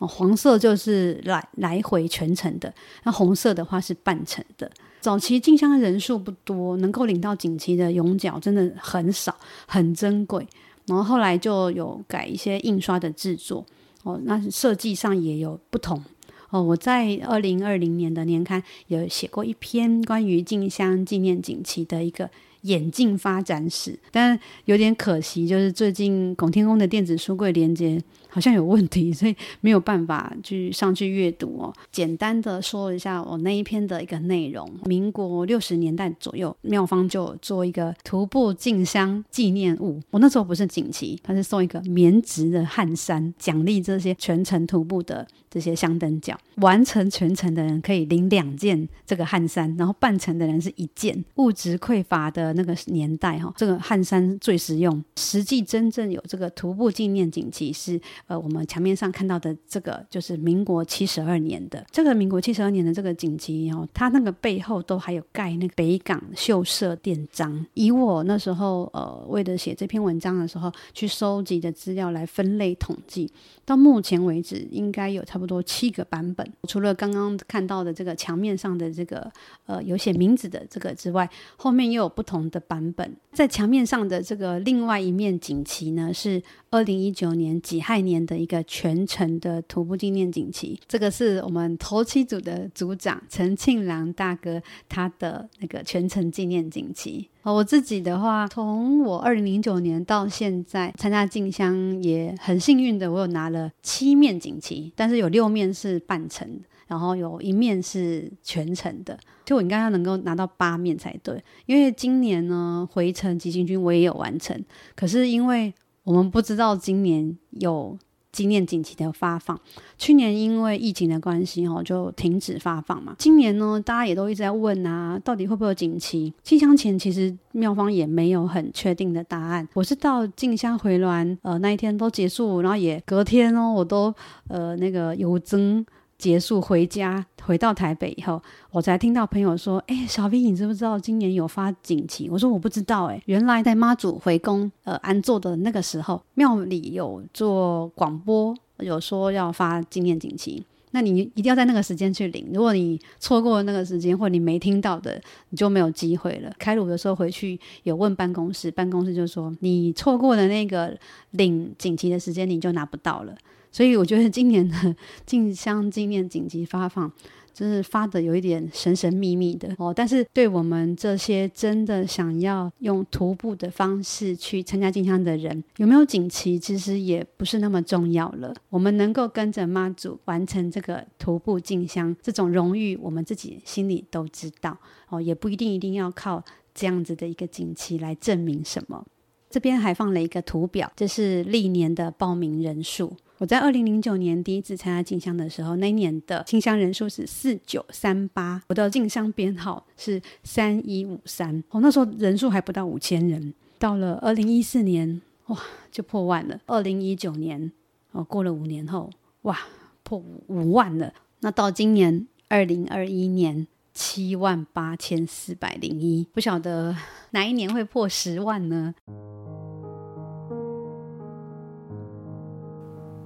[0.07, 4.69] 黄色就是来来回全程的，那红色的话是半程的。
[5.01, 9.35] 早期进香的人数不多，能够领到锦旗的勇角真的很少，
[9.65, 10.45] 很珍贵。
[10.87, 13.65] 然后后来就有改一些印刷的制作，
[14.03, 16.03] 哦，那设计上也有不同。
[16.49, 22.27] 哦，我在二零二零年的年刊有写过一篇关于进香纪念锦旗的一个
[22.61, 31.73] 演进发展史，但有点可惜，就是最近拱天宫的电子书柜连接好像有问题，所以没有办法去上去阅读哦。
[31.91, 40.01] 简单的说一下我那一篇的一个内容：民国六十年代左右，妙方就做一个徒步进香纪念物。
[40.11, 46.37] 我那时候不是锦旗，他是送一个棉质的汗衫，奖励这些全程徒步的这些香灯脚。
[46.57, 51.23] 完成全程的人可以领两件这个汗衫，然后半程的人是一件。
[51.35, 55.03] 物质匮乏的那个年代哈，这个汗衫最实用。
[55.15, 67.65] 实际真正有这个徒步纪念锦旗是呃我们墙面上看到的这个，就是民国七十二年的这个民国七十二年的这个锦旗哦，它那个背后都还有盖那个北港秀社店章。
[67.73, 73.31] 以我那时候呃为了写这篇文章的时候去收集的资料来分类统计，
[73.65, 76.45] 到目前为止应该有差不多七个版本。
[76.67, 79.31] 除了刚刚看到的这个墙面上的这个
[79.65, 83.15] 呃有写名字的这个之外，后面又有不同的版本。
[83.31, 86.41] 在墙面上的这个另外一面锦旗呢，是
[86.71, 90.79] 二零一九年己亥年的一个全程的徒步纪念锦旗。
[90.87, 97.29] 这个是我们头七组的组长陈庆良大哥他的那个全程纪念锦旗。
[97.43, 106.47] 我自己的话，从我二零零九年到现在参加进香，也很幸运的，我有拿了七面锦旗，但是有六面是半程，
[106.85, 111.43] 然后有一面是全程的，就我应该要能够拿到八面才对。
[111.65, 114.63] 因为今年呢，回程急行军我也有完成，
[114.95, 115.73] 可是因为
[116.09, 117.95] 我们不知道今年有。
[118.31, 119.59] 纪念锦旗的发放，
[119.97, 123.15] 去年因为疫情的关系哦，就停止发放嘛。
[123.17, 126.31] 今年呢，大家也都一直在问啊，到底会不会有锦旗？
[126.43, 129.67] 进香前其实妙方也没有很确定的答案。
[129.73, 134.13] 我是到进香回銮呃那一天都结束，然后也隔天哦，我都
[134.47, 135.83] 呃那个有增。
[136.19, 138.39] 结束回家，回到台北以后，
[138.71, 150.61] 我才听到朋友说：“哎，小 V，你知不知道今年有发锦旗？”我说：“我不知道。”哎，原来在妈祖回宫呃安座的那个时候，庙里有做广播，有说要发纪念锦旗。
[150.91, 152.47] 那你一定要在那个时间去领。
[152.51, 156.51] 如果你错过了那个时间，或你没听到的，你就没有机会了。
[156.57, 160.97] 开炉的时候回去有问办公室，办公室就说你错过了那个
[161.31, 163.33] 领锦旗的时间，你就拿不到了。
[163.71, 164.95] 所以我觉得今年的
[165.25, 167.11] 进香纪念锦旗发放，
[167.53, 169.93] 真是发的有一点神神秘秘的哦。
[169.93, 178.53] 但是对我们这些真的想要用徒步的方式去参加进香的人，有没有锦旗其实也不是那么重要了。
[178.69, 184.77] 我们能够跟着妈祖完成这个徒步进香，这种荣誉我们自己心里都知道
[185.09, 186.43] 哦，也不一定一定要靠
[186.73, 189.05] 这样子的一个锦旗来证明什么。
[189.49, 193.11] 这边还放了一个图表，这是历年的报名人数。
[193.39, 201.63] 我在二零零九年第一次参加进香的时候，那一年的进香人数是四九三八，我的进香编号是三一五三。
[201.69, 203.53] 哦，那时候人数还不到五千人。
[203.77, 205.57] 到了二零一四年，哇，
[205.89, 206.59] 就破万了。
[206.65, 207.71] 二零一九年，
[208.11, 209.09] 哦，过了五年后，
[209.43, 209.57] 哇，
[210.03, 211.13] 破五万了。
[211.39, 213.65] 那到今年二零二一年，
[213.99, 216.95] 七万八千四百零一，不晓得
[217.31, 218.95] 哪一年会破十万呢？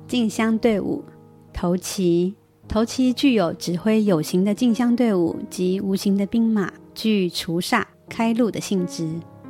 [0.07, 1.03] 进香队伍，
[1.53, 2.34] 头旗。
[2.67, 9.07] 头旗具有指挥有形的进香队伍及无形的兵马，具除煞、开路的性质。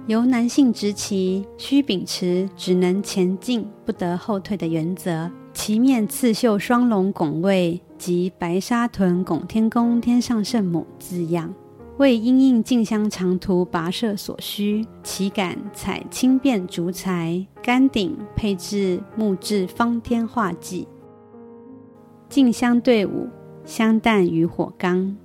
[0.08, 5.32] 由男性执旗，需秉持只能前进不得后退的原则。
[5.54, 11.54] 旗面刺绣双龙拱卫及白沙屯拱天宫天上圣母字样。
[12.00, 20.86] 为因应进香长途跋涉所需，旗杆采轻便竹材，杆顶配置木质方天画戟。
[22.28, 23.30] 进香队伍，
[23.64, 25.16] 香担与火缸。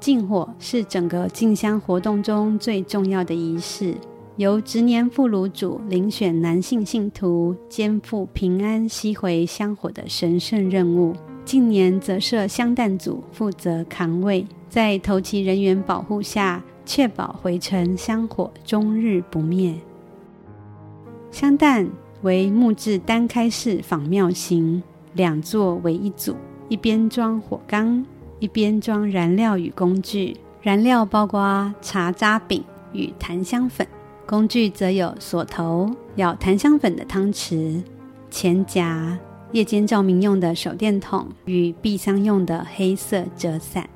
[0.00, 3.94] 进火是整个进香活动中最重要的仪式，
[4.36, 11.12] 由执年副炉主遴选男性信徒，肩负平安吸回香火的神圣任务。
[11.44, 14.46] 近年则设香担组负责扛位。
[14.68, 19.74] 在头旗人员保护下，确保回程香火终日不灭。
[21.30, 21.88] 香担
[22.22, 24.82] 为木质单开式仿庙型，
[25.12, 26.34] 两座为一组，
[26.68, 28.04] 一边装火缸，
[28.40, 30.36] 一边装燃料与工具。
[30.62, 33.86] 燃料包括茶渣饼与檀香粉，
[34.26, 37.82] 工具则有锁头、舀檀香粉的汤匙、
[38.30, 39.16] 钱夹、
[39.54, 43.88] 夜间照明用的手电筒与避香用的黑色折伞。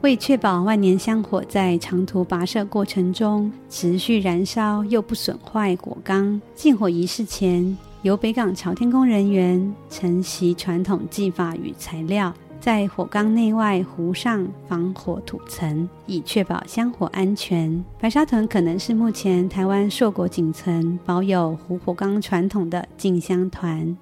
[0.00, 17.84] 为确保万年香火在长途跋涉过程中持续燃烧又不损坏火缸，进火仪式前，由北港朝天宫人员承袭传统技法与材料，在火缸内外糊上防火土层，以确保香火安全。
[18.00, 23.96] 白沙屯可能是目前台湾硕果仅存保有糊火缸传统的进香团。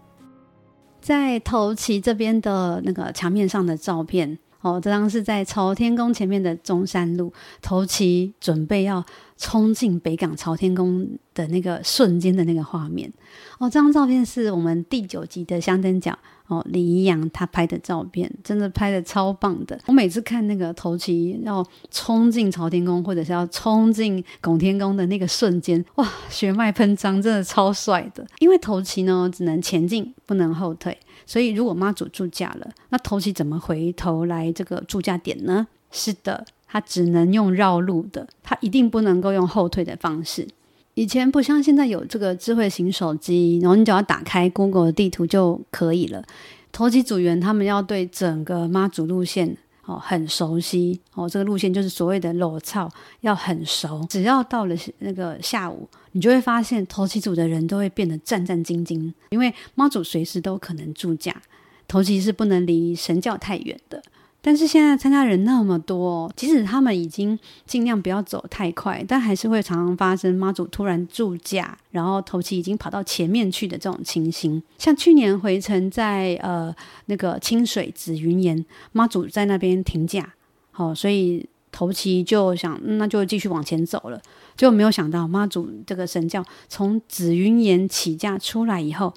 [1.05, 4.39] 在头旗这边的那个墙面上的照片。
[4.63, 7.31] 哦，这张是在朝天宫前面的中山路，
[7.61, 9.05] 头旗准备要
[9.37, 13.13] 冲进北港朝天宫的那个瞬间的那个画面。
[13.59, 19.81] 哦，这张照片是我们第九集的香灯奖哦，李宜阳他拍的照片，真的拍的超棒的。
[19.87, 28.27] 我每次看那个头旗要冲进朝天宫，或者是要冲进拱天宫的那个瞬间，哇，血脉喷张，真的超帅的。
[28.41, 35.67] 因为头旗呢，只能前进，不能后退，所以如果妈祖住驾了，那头旗怎么回头来这个住驾点呢？
[35.91, 40.47] 是的，他只能用绕路的，他一定不能够用后退的方式。
[40.95, 46.25] 以前不像现在有这个智慧型手机，然后你只要打开 Google 地图就可以了。
[46.71, 52.91] 头旗组员他们要对整个妈祖路线哦很熟悉哦，这个路线就是所谓的裸操
[53.21, 54.05] 要很熟。
[54.09, 61.43] 只要到了那个下午，你就会发现头旗组的人都会变得战战兢兢，因为妈祖随时都可能住驾，
[61.87, 64.03] 头旗是不能离神教太远的。
[64.47, 74.63] 但是现在参加人那么多，即使他们已经尽量不要走太快，但还是会常常发生妈祖突然住驾，然后头旗已经跑到前面去的这种情形。
[74.77, 76.75] 像去年回程在呃
[77.07, 80.35] 那个清水紫云岩，妈祖在那边停驾，
[80.73, 84.21] 好、哦，所以头旗就想、那就继续往前走了，
[84.55, 89.15] 就没有想到妈祖这个神教从紫云岩起驾出来以后。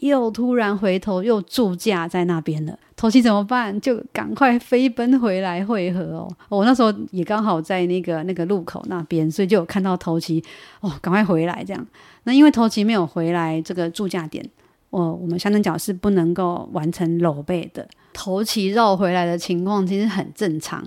[0.00, 2.78] 又突然回头，又驻驾在那边了。
[2.96, 3.80] 头旗怎么办？
[3.80, 6.28] 就赶快飞奔回来会合哦。
[6.48, 10.42] 我那时候也刚好在那个那个路口那边，所以就有看到头旗
[10.80, 11.86] 哦，赶快回来这样。
[12.24, 14.44] 那因为头旗没有回来这个驻驾点，
[14.90, 17.86] 哦，我们香灯脚是不能够完成搂背的。
[18.12, 20.82] 头旗绕回来的情况其实很正常。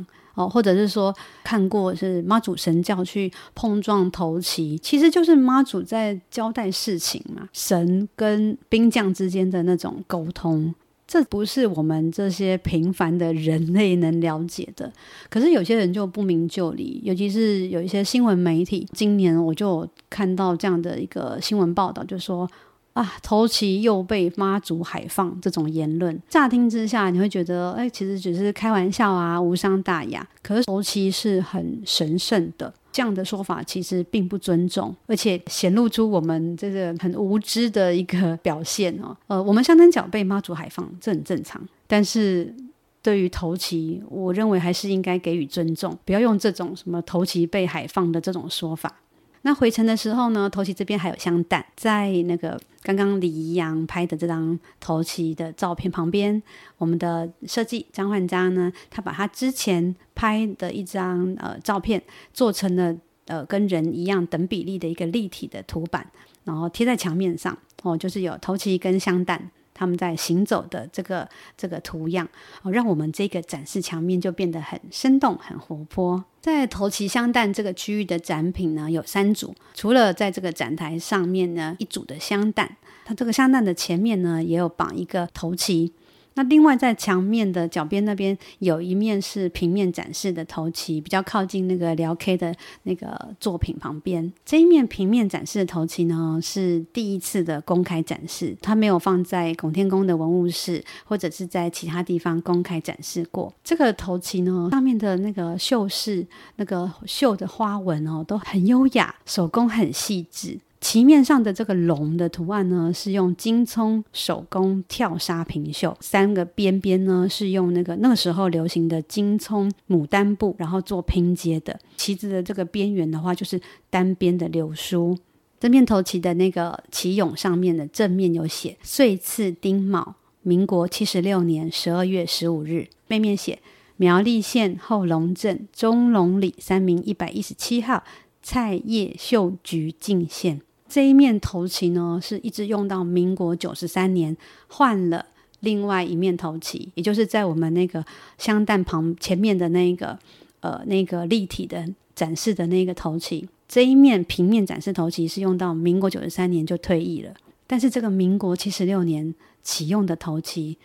[0.47, 1.13] 或者是说
[1.43, 10.73] 看过是妈祖神教去碰撞头旗，其实就是妈祖在交代事情嘛，神跟兵将之间的那种沟通，
[11.07, 14.91] 这不是我们这些平凡的人类能了解的。
[15.29, 22.49] 可是有些人就不明就里，尤其是有一些新闻媒体，今年我就看到这样的一个新闻报道，就说。
[22.93, 30.27] 啊，头旗又被妈祖海放这种言论，乍听之下你会觉得，哎，其实只是开玩笑啊，无伤大雅。
[30.41, 39.15] 可是头旗是很神圣的，这样的说法其实并不尊重，而且显露出我们这个很无知的一个表现哦。
[39.27, 41.65] 呃，我们香灯脚被妈祖海放，这很正常。
[41.87, 42.53] 但是
[43.01, 48.97] 对于头旗，我认为还是应该给予尊重，不要用这种什么头旗被海放的这种说法。
[49.43, 56.41] 那回程的时候呢，头旗这边还有香蛋，在那个刚刚李宜阳拍的这张头旗的照片旁边，
[56.77, 62.01] 我们的设计张焕章呢，他把他之前拍的一张呃照片
[62.33, 66.05] 做成了呃跟人一样等比例的一个立体的图板，
[66.43, 69.49] 然后贴在墙面上哦，就是有头旗跟香蛋。
[69.81, 71.27] 他们在行走的这个
[71.57, 72.29] 这个图样
[72.61, 76.23] 哦，让我们这个展示墙面就变得很生动、很活泼。
[76.39, 79.55] 在头旗香蛋这个区域的展品呢，有三组。
[79.73, 85.91] 除了在这个展台上面呢，一组的香蛋，它这个香蛋的前面呢，也有绑一个头旗。
[86.33, 94.31] 那另外在墙面的角边那边有一面是平面展示的头旗，比较靠近那个辽 K 的那个作品旁边。
[94.45, 103.53] 这一面平面展示的头旗呢，是第一次的公开展示，它没有放在拱天宫的文物室或者是在其他地方公开展示过。
[103.63, 106.25] 这个头旗呢，上面的那个绣饰、
[106.55, 110.57] 那个绣的花纹哦，都很优雅，手工很细致。
[110.81, 121.79] 旗面上的这个龙的图案呢，是用金葱手工跳纱平绣，三个边边呢是用那个那个时候流行的金葱牡丹布，然后做拼接的。
[121.95, 123.61] 旗子的这个边缘的话，就是
[123.91, 125.15] 单边的流苏。
[125.59, 133.59] 这面头旗的那个旗勇上面的正面有写“岁次丁卯，民国七十六年十二月十五日”，背面写
[133.97, 138.03] “苗栗县后龙镇中龙里三民一百一十七号
[138.41, 140.59] 菜叶绣菊进献”。
[140.91, 144.35] 这一面头旗呢，是一直用到民国九十三年，
[144.67, 145.25] 换了
[145.61, 148.03] 另外一面头旗，也就是在我们那个
[148.37, 150.19] 香弹旁前面的那个
[150.59, 153.47] 呃那个立体的展示的那个头旗。
[153.69, 157.33] 这一面平面展示头旗是用到民国九十三年就退役了，
[157.65, 159.33] 但是这个民国七十六年
[159.63, 160.77] 启用的头旗，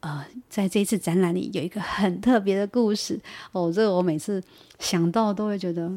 [0.00, 3.18] 呃，在这一次展览里有一个很特别的故事
[3.52, 4.42] 哦，这个我每次
[4.78, 5.90] 想到都会觉得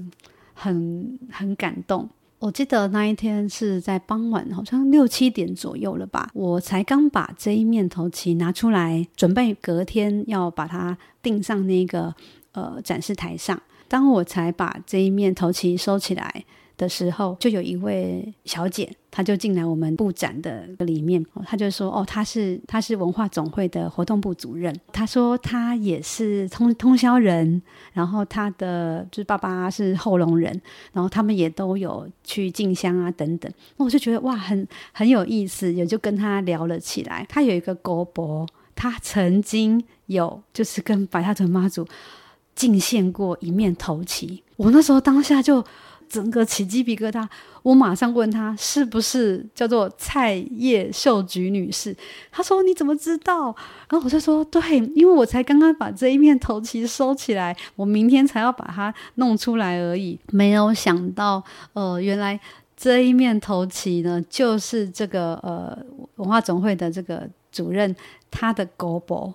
[0.53, 2.09] 很很感动。
[2.41, 6.31] 我记得那一天是在傍晚，好像六七点左右了吧。
[6.33, 12.11] 我才刚把这一面头旗拿出来，准备隔天要把它钉上那个
[12.53, 13.61] 呃展示台上。
[13.87, 16.43] 当我才把这一面头旗收起来
[16.82, 24.75] 的时候，就有一位小姐，她就进来我们布展的里面，她就说：“哦，她是她是文化总会的活动部主任。
[24.91, 27.61] 她说她也是通通宵人，
[27.93, 30.59] 然后她的就是爸爸是后龙人，
[30.91, 33.51] 然后他们也都有去进香啊等等。
[33.77, 37.23] 那我就觉得哇，很很有意思，也就跟她聊了起来。
[37.29, 41.88] 她有一个姑婆，她曾经有就是跟白沙屯妈祖
[42.55, 44.41] 进献过一面头旗。
[44.57, 45.63] 我那时候当下就。”
[46.12, 47.26] 整个起鸡皮疙瘩，
[47.64, 51.95] 我马上问他是不是叫做蔡叶秀菊女士。
[52.30, 53.55] 他说你怎么知道？
[53.89, 60.20] 然后我就说对，因为我才刚刚把这一面头旗收起来，我明天才要把它弄出来而已。
[60.32, 61.41] 没有想到，
[61.72, 62.38] 呃，原来
[62.76, 65.78] 这一面头旗呢，就是这个呃
[66.18, 67.95] 文化总会的这个主任
[68.30, 69.34] 他的姑婆。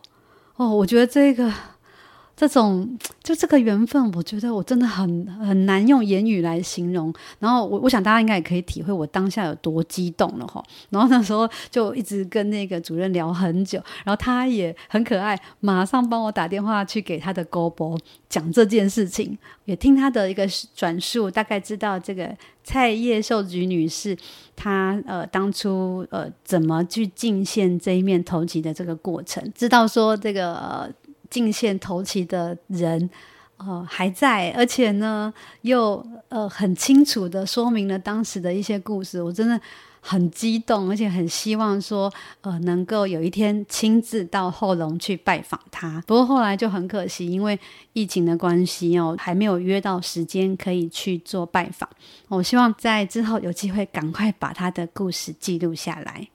[0.56, 1.50] 哦，我觉得这个。
[2.36, 7.10] 这种就这个缘分，我觉得我真的很很难用言语来形容。
[7.38, 10.62] 然后我我想大家应该也可以体会我当下有多激动了哈。
[10.90, 24.14] 然后那时候就一直跟那个主任聊很久，然后他也很可爱，马上帮我打电话去给他的高博讲这件事情，也听他的一个转述，大概知道这个蔡叶秀菊女士
[24.54, 30.92] 她呃当初呃怎么去进献这一面头旗的这个过程，知道说这个。
[31.30, 33.08] 进献头旗的人，
[33.56, 39.60] 呃，还在，而且呢，又呃很清楚的说明了当时的一些故事，我真的
[40.00, 42.12] 很激动，而且很希望说，
[42.42, 46.00] 呃，能够有一天亲自到后龙去拜访他。
[46.06, 47.58] 不过后来就很可惜，因为
[47.92, 51.88] 疫情的关系哦，还没有约到时间可以去做拜访。
[52.28, 56.28] 我希望在之后有机会赶快把他的故事记录下来。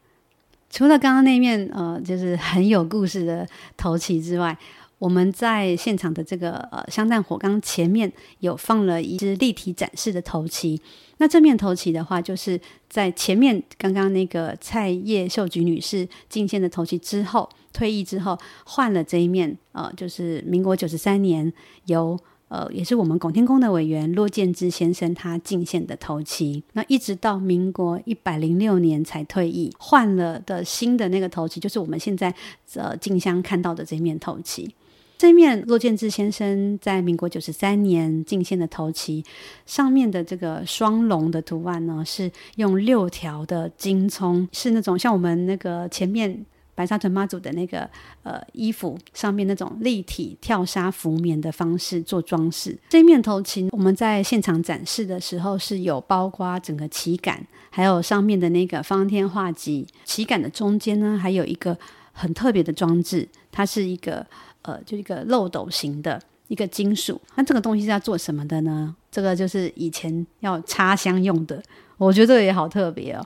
[0.70, 4.58] 除了刚刚那面呃，就是很有故事的头旗之外，
[5.02, 10.80] 我们在现场的这个呃香弹火缸前面有放了一只立体展示的头旗。
[11.18, 21.52] 那这面头旗的话，就是在前面刚刚那个蔡叶秀菊女士进献的头旗之后，退役之后换了这一面，呃，就是民国九十三年
[21.88, 22.16] 由
[22.50, 26.64] 呃也是我们拱天宫的委员骆建之先生他进献的头旗。
[26.74, 32.32] 那一直到民国一百零六年才退役，换了的新的那个头旗，就是我们现在
[32.76, 34.76] 呃进香看到的这面头旗。
[35.22, 39.24] 这面骆建之先生在民国九十三年进献的头旗，
[39.68, 46.44] 上面的这个双龙的图案呢，是用六条的金葱，是那种像我们那个前面
[46.74, 47.88] 白沙屯妈祖的那个
[48.24, 52.76] 呃衣服上面那种立体跳纱浮棉的方式做装饰。
[52.90, 59.86] 这面头旗我们在现场展示的时候，是有包括整个旗杆，还有上面的那个方天画戟。
[60.04, 61.78] 旗杆的中间呢，还有一个
[62.12, 64.26] 很特别的装置，它是一个。
[64.64, 68.96] 呃，就一个漏斗型的一个金属，那这个东西是要做什么的呢？
[69.12, 71.62] 这个就是以前要插香用的，
[71.98, 73.26] 我觉得这个也好特别哦。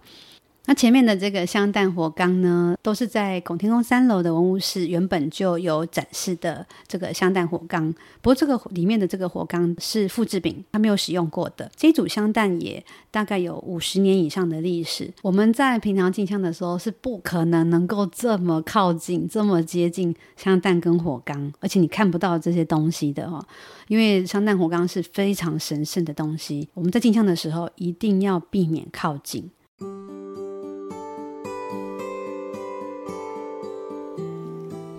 [0.68, 7.93] 那前面的这个香诞火缸呢，都是在拱天宫三楼的文物室原本就有展示的这个香诞火缸。
[8.22, 11.70] 不过这个里面的这个火缸是复制品，它没有使用过的。
[11.76, 15.13] 这一组香诞也大概有五十年以上的历史。
[15.22, 23.45] 我们在平常进香的时候是不可能能够这么靠近、这么接近香诞跟火缸，而且你看不到这些东西的哦，
[23.88, 26.68] 因为香诞火缸是非常神圣的东西。
[26.74, 29.51] 我们在进香的时候一定要避免靠近。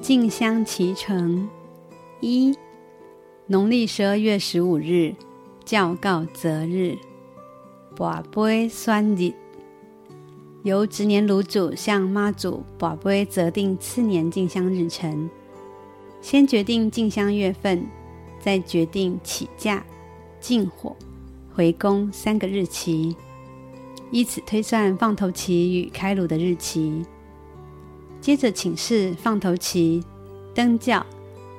[0.06, 1.48] 进香期程
[2.20, 2.56] 一，
[3.48, 5.12] 农历十二月十五日，
[5.64, 6.96] 教告择日，
[7.96, 9.32] 跋杯选日，
[10.62, 15.28] 由执年炉主向妈祖跋杯择定次年进香日程，
[16.20, 17.84] 先决定进香月份，
[18.38, 19.84] 再决定起驾、
[20.38, 20.94] 进火、
[21.52, 23.16] 回宫三个日期，
[24.12, 27.04] 依此推算放头旗与开炉的日期。
[28.26, 30.02] 接着请示放头旗、
[30.52, 31.06] 登轿、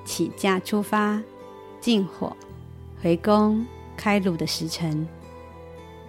[0.04, 1.18] 起驾出发、
[1.80, 2.36] 进火、
[3.02, 3.66] 回宫、
[3.96, 5.08] 开路的时辰，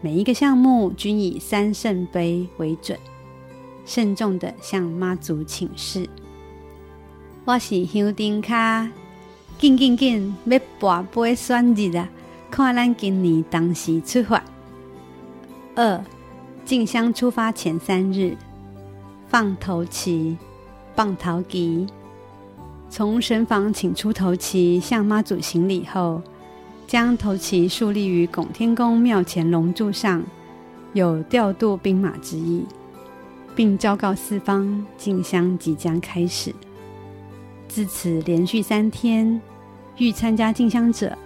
[0.00, 2.98] 每一个项目均以三圣杯为准，
[3.86, 6.10] 慎重地向妈祖请示。
[7.44, 8.90] 我是香丁卡，
[9.60, 12.08] 紧紧紧要跋杯选日啊！
[12.50, 14.42] 看咱今年当时出发。
[15.76, 16.04] 二
[16.64, 18.36] 进香出发前三日，
[19.28, 20.36] 放头旗。
[20.98, 21.86] 放头旗，
[22.90, 26.20] 从神房请出头旗，向妈祖行礼后，
[26.88, 30.20] 将头旗竖立于拱天宫庙前龙柱上，
[30.94, 32.64] 有调度兵马之意，
[33.54, 36.52] 并昭告四方进香即将开始。
[37.68, 39.40] 自此连续三天，
[39.98, 41.16] 欲参加进香者，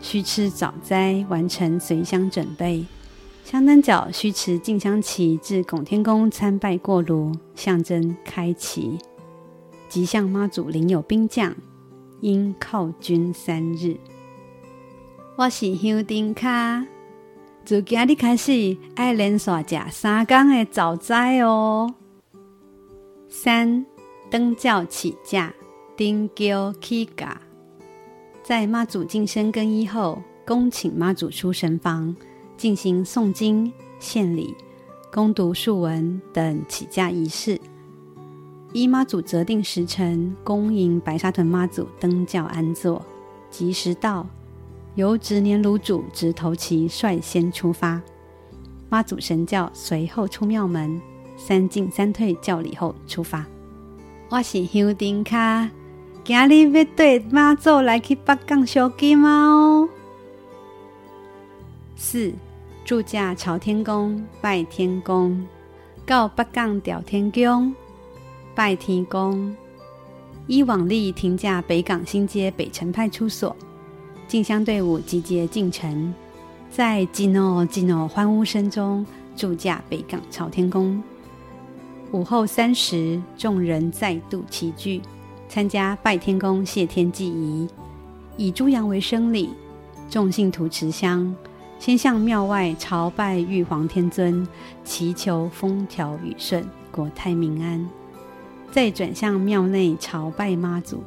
[0.00, 2.86] 须吃早斋，完成随香准备，
[3.44, 8.98] 香灯脚须持进香旗至拱天宫参拜过炉，象征开旗。
[9.90, 11.52] 吉祥妈祖领有兵将，
[12.20, 13.96] 应犒军三日。
[15.34, 16.86] 我是香灯卡，
[17.64, 21.92] 自今日开始爱连续吃三天的早斋哦。
[23.28, 23.84] 三
[24.30, 25.52] 登轿起驾，
[25.96, 27.40] 顶轿起驾，
[28.44, 32.14] 在妈祖净身更衣后，恭请妈祖出神房。
[32.56, 34.54] 进行诵经、献礼、
[35.10, 37.58] 恭读数文等起驾仪式，
[38.72, 43.04] 依妈祖择定时辰，恭迎白沙屯妈祖登轿安坐。
[43.50, 44.24] 吉时到，
[44.94, 48.00] 由值年炉主执头旗率先出发，
[48.88, 51.02] 妈祖神轿随后出庙门，
[51.36, 53.44] 三进三退轿礼后出发。
[54.28, 55.68] 我是香丁卡，
[56.22, 59.88] 今日要对妈祖来去北港烧鸡猫。
[61.96, 62.32] 四。
[62.82, 65.46] 住驾朝天宫拜天公，
[66.04, 67.72] 告北港朝天宫
[68.54, 69.54] 拜天公。
[70.46, 73.54] 依往例停驾北港新街北城派出所，
[74.26, 76.12] 进香队伍集结进城，
[76.70, 81.00] 在吉诺吉诺欢呼声中驻驾北港朝天宫。
[82.10, 85.00] 午后三时，众人再度齐聚，
[85.48, 87.68] 参加拜天公谢天祭仪，
[88.36, 89.50] 以猪羊为生礼，
[90.08, 91.32] 众信徒持香。
[91.78, 94.46] 先向庙外朝拜玉皇天尊，
[94.84, 97.88] 祈求风调雨顺、国泰民安；
[98.72, 101.02] 再转向庙内朝拜妈祖，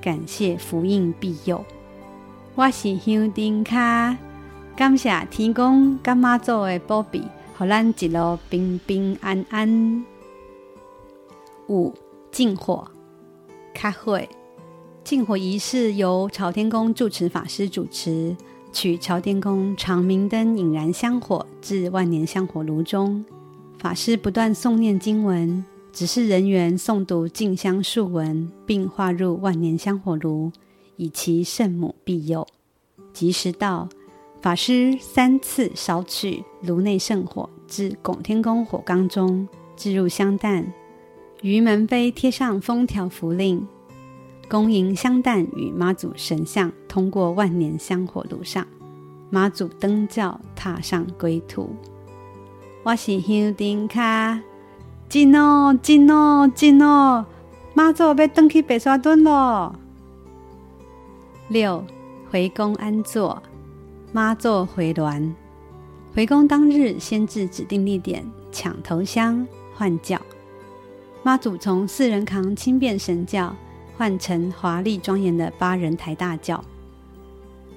[0.00, 1.62] 感谢福荫庇佑。
[2.54, 4.16] 我是香丁卡，
[4.74, 7.22] 感谢天公、感妈祖的保庇，
[7.58, 10.02] 让咱一路平平安安。
[11.68, 11.92] 五
[12.30, 12.90] 净火
[13.74, 14.26] 开会，
[15.04, 18.34] 净火仪式由朝天宫住持法师主持。
[18.72, 23.22] 取朝天宫长明灯引燃香火至万年香火炉中，
[23.76, 30.50] 法师不断诵念经文，指示人员诵读进香述文，并划入万年香火炉，
[30.96, 32.46] 以祈圣母庇佑。
[33.12, 33.86] 吉时到，
[34.40, 40.72] 法师三次烧取炉内圣火至拱天宫火缸中，置入香担，
[41.42, 43.66] 于门扉贴上封条符令。
[44.48, 48.66] 恭迎香担与妈祖神像通过万年香火炉上，
[49.28, 51.76] 妈祖登轿踏上归途。
[52.82, 53.86] 我是香灯
[55.12, 57.26] 进哦进哦进哦，
[57.74, 59.74] 妈祖要登去白沙屯咯。
[61.48, 61.84] 六
[62.30, 63.42] 回宫安坐，
[64.10, 65.30] 妈祖回銮。
[66.14, 70.18] 回宫当日，先至指定地点抢头香换轿，
[71.22, 73.54] 妈祖从四人扛轻便神轿。
[73.98, 76.64] 换成华丽庄严的八人抬大轿，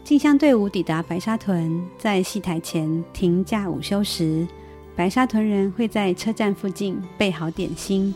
[0.06, 4.48] 进香队伍抵达白沙屯，在戏台前停驾午休时，
[4.96, 8.14] 白沙屯人会在车站附近备好点心，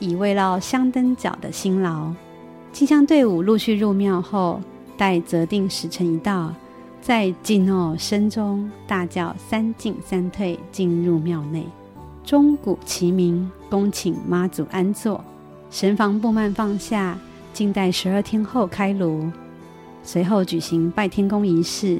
[0.00, 2.12] 以慰劳香灯脚的辛劳。
[2.72, 4.60] 进香队伍陆续入庙后，
[4.96, 6.52] 待择定时辰一到，
[7.00, 11.64] 在击诺声中大叫三进三退进入庙内，
[12.24, 15.24] 钟鼓齐鸣，恭请妈祖安坐，
[15.70, 17.16] 神房布幔放下。
[17.52, 19.30] 静待十二天后开炉，
[20.02, 21.98] 随后举行拜天公仪式，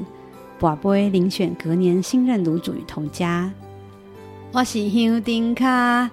[0.59, 3.51] 跋杯遴选隔年新任炉主与头家。
[4.53, 6.09] 我是香丁卡，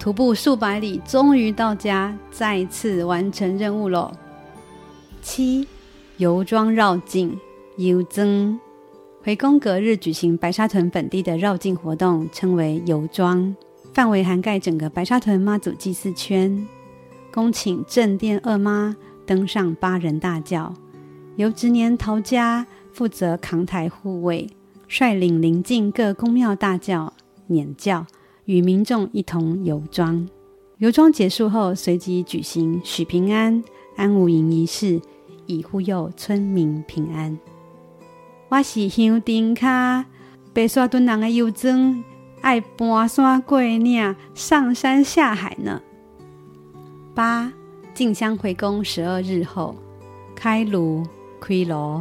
[0.00, 4.12] 徒步数百里，终于到家，再次完成任务喽。
[5.22, 5.66] 七
[6.16, 7.38] 游庄绕境
[7.76, 8.58] 游增，
[9.22, 13.54] 回宫隔日举行白沙屯本地的绕境活动，称为游庄，
[13.94, 16.66] 范围涵盖整个白沙屯妈祖祭祀圈。
[17.32, 20.74] 恭请正殿二妈登上八人大轿，
[21.36, 24.50] 由执年陶家负责扛台护卫，
[24.88, 27.14] 率领邻近各宫庙大轿
[27.48, 28.06] 撵轿，
[28.44, 30.28] 与民众一同游庄。
[30.78, 33.64] 游庄结束后，随即举行许平安、
[33.96, 35.00] 安五营仪式，
[35.46, 37.36] 以护佑村民平安。
[38.48, 40.04] 我是香丁卡，
[40.52, 42.04] 白沙屯人的游庄
[42.40, 45.82] 爱搬山过岭，上山下海呢。
[47.14, 47.52] 八
[47.92, 49.74] 进香回宫十二日后，
[50.36, 51.02] 开炉
[51.40, 52.00] 开炉，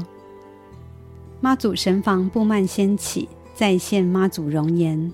[1.41, 5.11] 妈祖神房布幔掀起，再现妈祖容颜。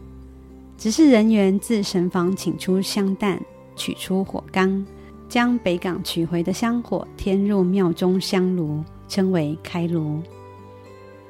[0.83, 3.39] 指示人员自神房请出香担，
[3.73, 4.85] 取出火缸，
[5.29, 10.21] 将北港取回的香火添入庙中香炉，称为开炉。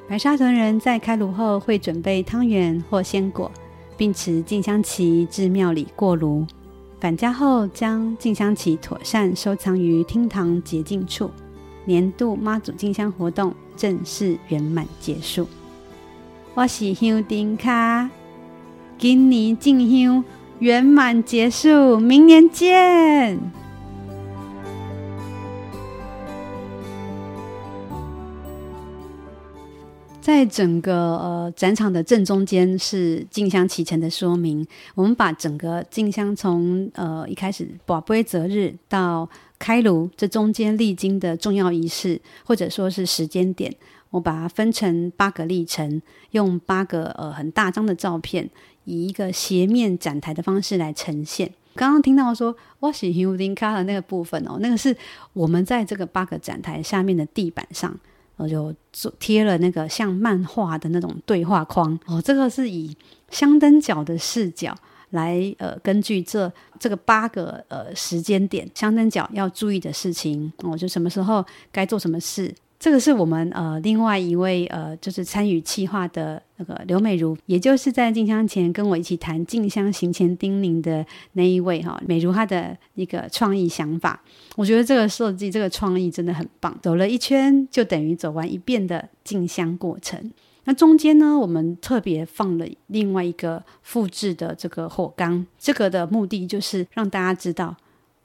[0.10, 3.52] 白沙屯人在开炉后会准备汤圆或鲜果，
[3.96, 6.44] 并持进香旗至庙里过炉。
[7.00, 11.30] 返家后，将进香旗妥善收藏于厅堂洁净处。
[11.86, 15.48] 年度妈祖进香活动正式圆满结束。
[16.56, 18.10] 我是香灯脚，
[19.04, 20.24] 今年进香
[20.60, 23.38] 圆满结束，明年见。
[30.22, 34.66] 在整个呃展场的正中间是进香启程的说明。
[34.96, 39.30] 我们把整个进香从呃一开始宝杯择日到
[39.60, 43.76] 开炉这中间历经的重要仪式，或者说是时间点，
[44.12, 46.02] 我把它分成八个历程，
[46.32, 48.50] 用八个呃很大张的照片，
[48.86, 51.52] 以一个斜面展台的方式来呈现。
[51.76, 54.96] 刚刚听到说我是香灯脚的那个部分哦，那个是
[55.34, 57.98] 我们在这个八个展台下面的地板上。
[58.36, 58.74] 我就
[59.20, 62.94] 贴了那个像漫画的那种对话框哦，这个是以
[63.30, 64.76] 香灯角的视角
[65.12, 72.54] 来呃，根据这这个八个呃时间点，香灯角要注意的事情哦，就什么时候该做什么事。
[72.84, 84.22] 这个是我们呃另外一位呃就是参与企划的那个刘美如，也就是在进香前跟我一起谈进香行前叮咛的那一位哈、美如，她的一个创意想法，
[84.58, 86.78] 我觉得这个设计这个创意真的很棒。
[86.82, 90.34] 走了一圈就等于走完一遍的进香过程。
[90.66, 97.78] 那中间呢，我们特别放了另外一个复制的这个火缸，这个的目的就是让大家知道，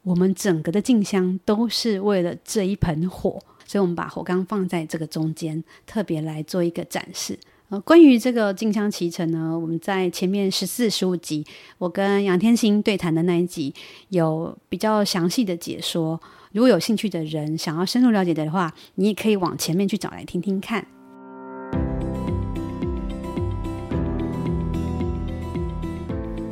[0.02, 3.40] 我们整个的进香都是为了这一盆火。
[3.68, 7.38] 所以，我们把火缸放在这个中间，特别来做一个展示。
[7.68, 11.44] 呃，关于这个静香脐橙呢，我们在前面十四、十五集，
[11.76, 13.74] 我跟杨天心对谈的那一集，
[14.08, 16.18] 有比较详细的解说。
[16.52, 20.86] 如果有兴趣的人想要深入了解的话，你也可以往前面去找来听听看。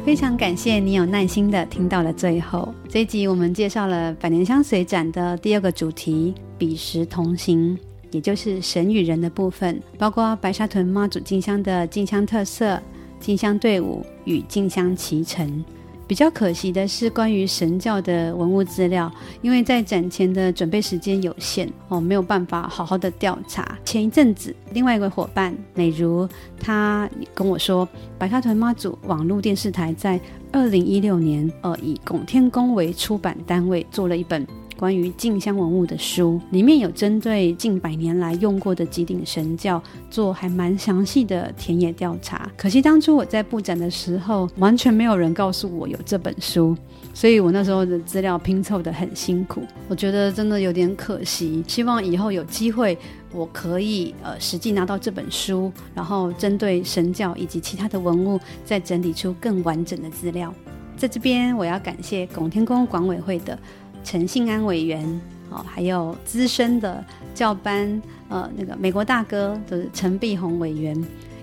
[0.07, 2.72] 非常感谢你有耐心的听到了最后。
[2.88, 7.76] 这一集我们介绍了百年香水展的第二个主题“彼时同行”，
[8.12, 12.80] 也就是神与人的部分，包括白沙屯妈祖进香的进香特色、
[13.18, 15.64] 进香队伍与进香期程。
[16.07, 19.11] 比较可惜的是，关于神教的文物资料，
[19.42, 23.76] 因为在展前的准备时间有限哦，没有办法好好的调查。
[23.84, 26.28] 前一阵子，另外一位伙伴美如，
[26.61, 30.20] 她跟我说，白沙屯妈祖网络电视台在
[30.52, 34.46] 二零一六年，呃，以拱天宫为出版单位，做了一本。
[34.77, 42.51] 关于进香文物的书，里面有针对近百年来用过的几顶神轿做还蛮详细的田野调查。
[42.57, 46.77] 可惜当初我在布展的时候，完全没有人告诉我有这本书，
[47.14, 49.62] 所以我那时候的资料拼凑得很辛苦。
[49.89, 51.64] 我觉得真的有点可惜。
[51.66, 52.97] 希望以后有机会，
[53.33, 60.53] 我可以呃实际拿到这本书，然后针对神教以及其他的文物，再整理出更完整的资料。
[60.97, 63.59] 在这边，我要感谢拱天宫管委会的。
[64.07, 65.04] 陈信安委员，
[65.50, 67.04] 哦，还有资深的
[67.34, 70.96] 教班，呃，那个美国大哥的陈碧宏委员，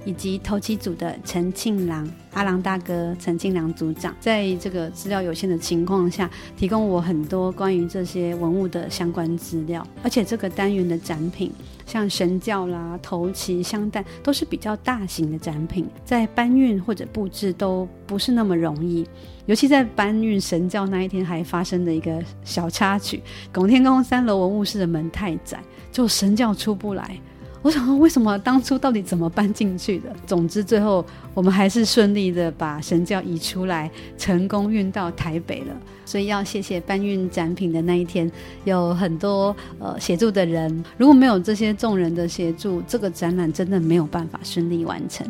[0.06, 2.10] 以及头七组的陈庆郎。
[2.34, 6.28] 阿郎大哥、陈庆良组长，在这个资料有限的情况下，
[6.58, 9.86] 提供我很多关于这些文物的相关资料。
[10.01, 11.51] 而且这个单元的展品，
[11.86, 19.08] 像神轿啦、头旗、香担，都是比较大型的展品，在搬运或者布置都不是那么容易。
[19.45, 23.22] 尤其在搬运神轿那一天，还发生了一个小插曲：
[23.54, 25.60] 拱天宫三楼文物室的门太窄，
[25.91, 27.16] 就神轿出不来。
[27.64, 30.14] 我想说，为什么当初到底怎么搬进去的？
[30.28, 31.03] 总之，最后
[31.34, 35.74] 我们还是顺利的把神轿移出来，成功运到台北了。
[36.05, 38.30] 所以要谢谢搬运展品的那一天，
[38.66, 40.84] 有很多呃协助的人。
[40.97, 45.26] 如果没有这些众人的协助，这个展览真的没有办法顺利完成。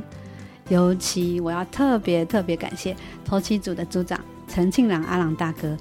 [0.69, 5.77] 尤其我要特别特别感谢头七组的组长陈庆良阿郎大哥。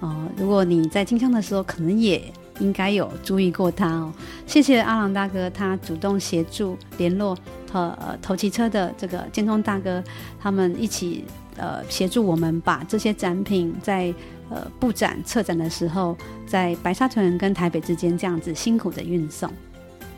[0.00, 2.22] 呃，如果你在进香的时候，可能也。
[2.60, 4.12] 应该有注意过他哦，
[4.46, 7.36] 谢谢阿郎大哥，他主动协助联络
[7.72, 10.02] 呃头骑车的这个建中大哥，
[10.40, 11.24] 他们一起
[11.56, 14.14] 呃协助我们把这些展品在
[14.50, 19.50] 呃布展策展的时候，在白沙屯跟台北之间这样子辛苦的运送。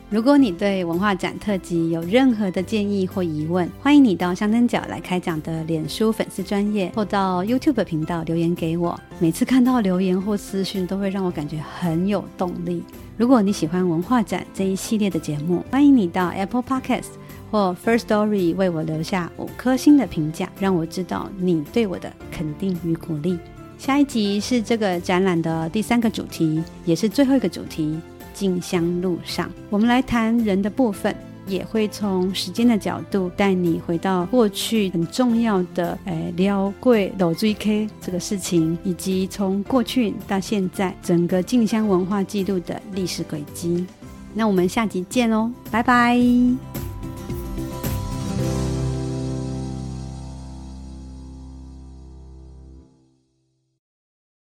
[0.09, 8.97] 如果你对文化展特辑有任何的建议或疑问，欢迎你到香灯角来开讲的脸书粉丝专页，或到 YouTube 频道留言给我。
[9.19, 12.81] 每次看到留言或私讯，都会让我感觉很有动力。
[13.17, 17.09] 如果你喜欢文化展这一系列的节目，欢迎你到 Apple Podcast
[17.51, 23.37] 或 First Story 为我留下五颗星的评价，让我知道你对我的肯定与鼓励。
[23.77, 27.99] 下一集是这个展览的第三个主题，也是最后一个主题。
[28.37, 31.15] 静香路上，我们来谈人的部分，
[31.47, 43.83] 也会从时间的角度带你回到过去很重要的诶，撩贵老追 K 这个事情，以及从过去到现在整个静香文化记录的历史轨迹。
[44.35, 46.86] 那我们下集见喽，拜拜。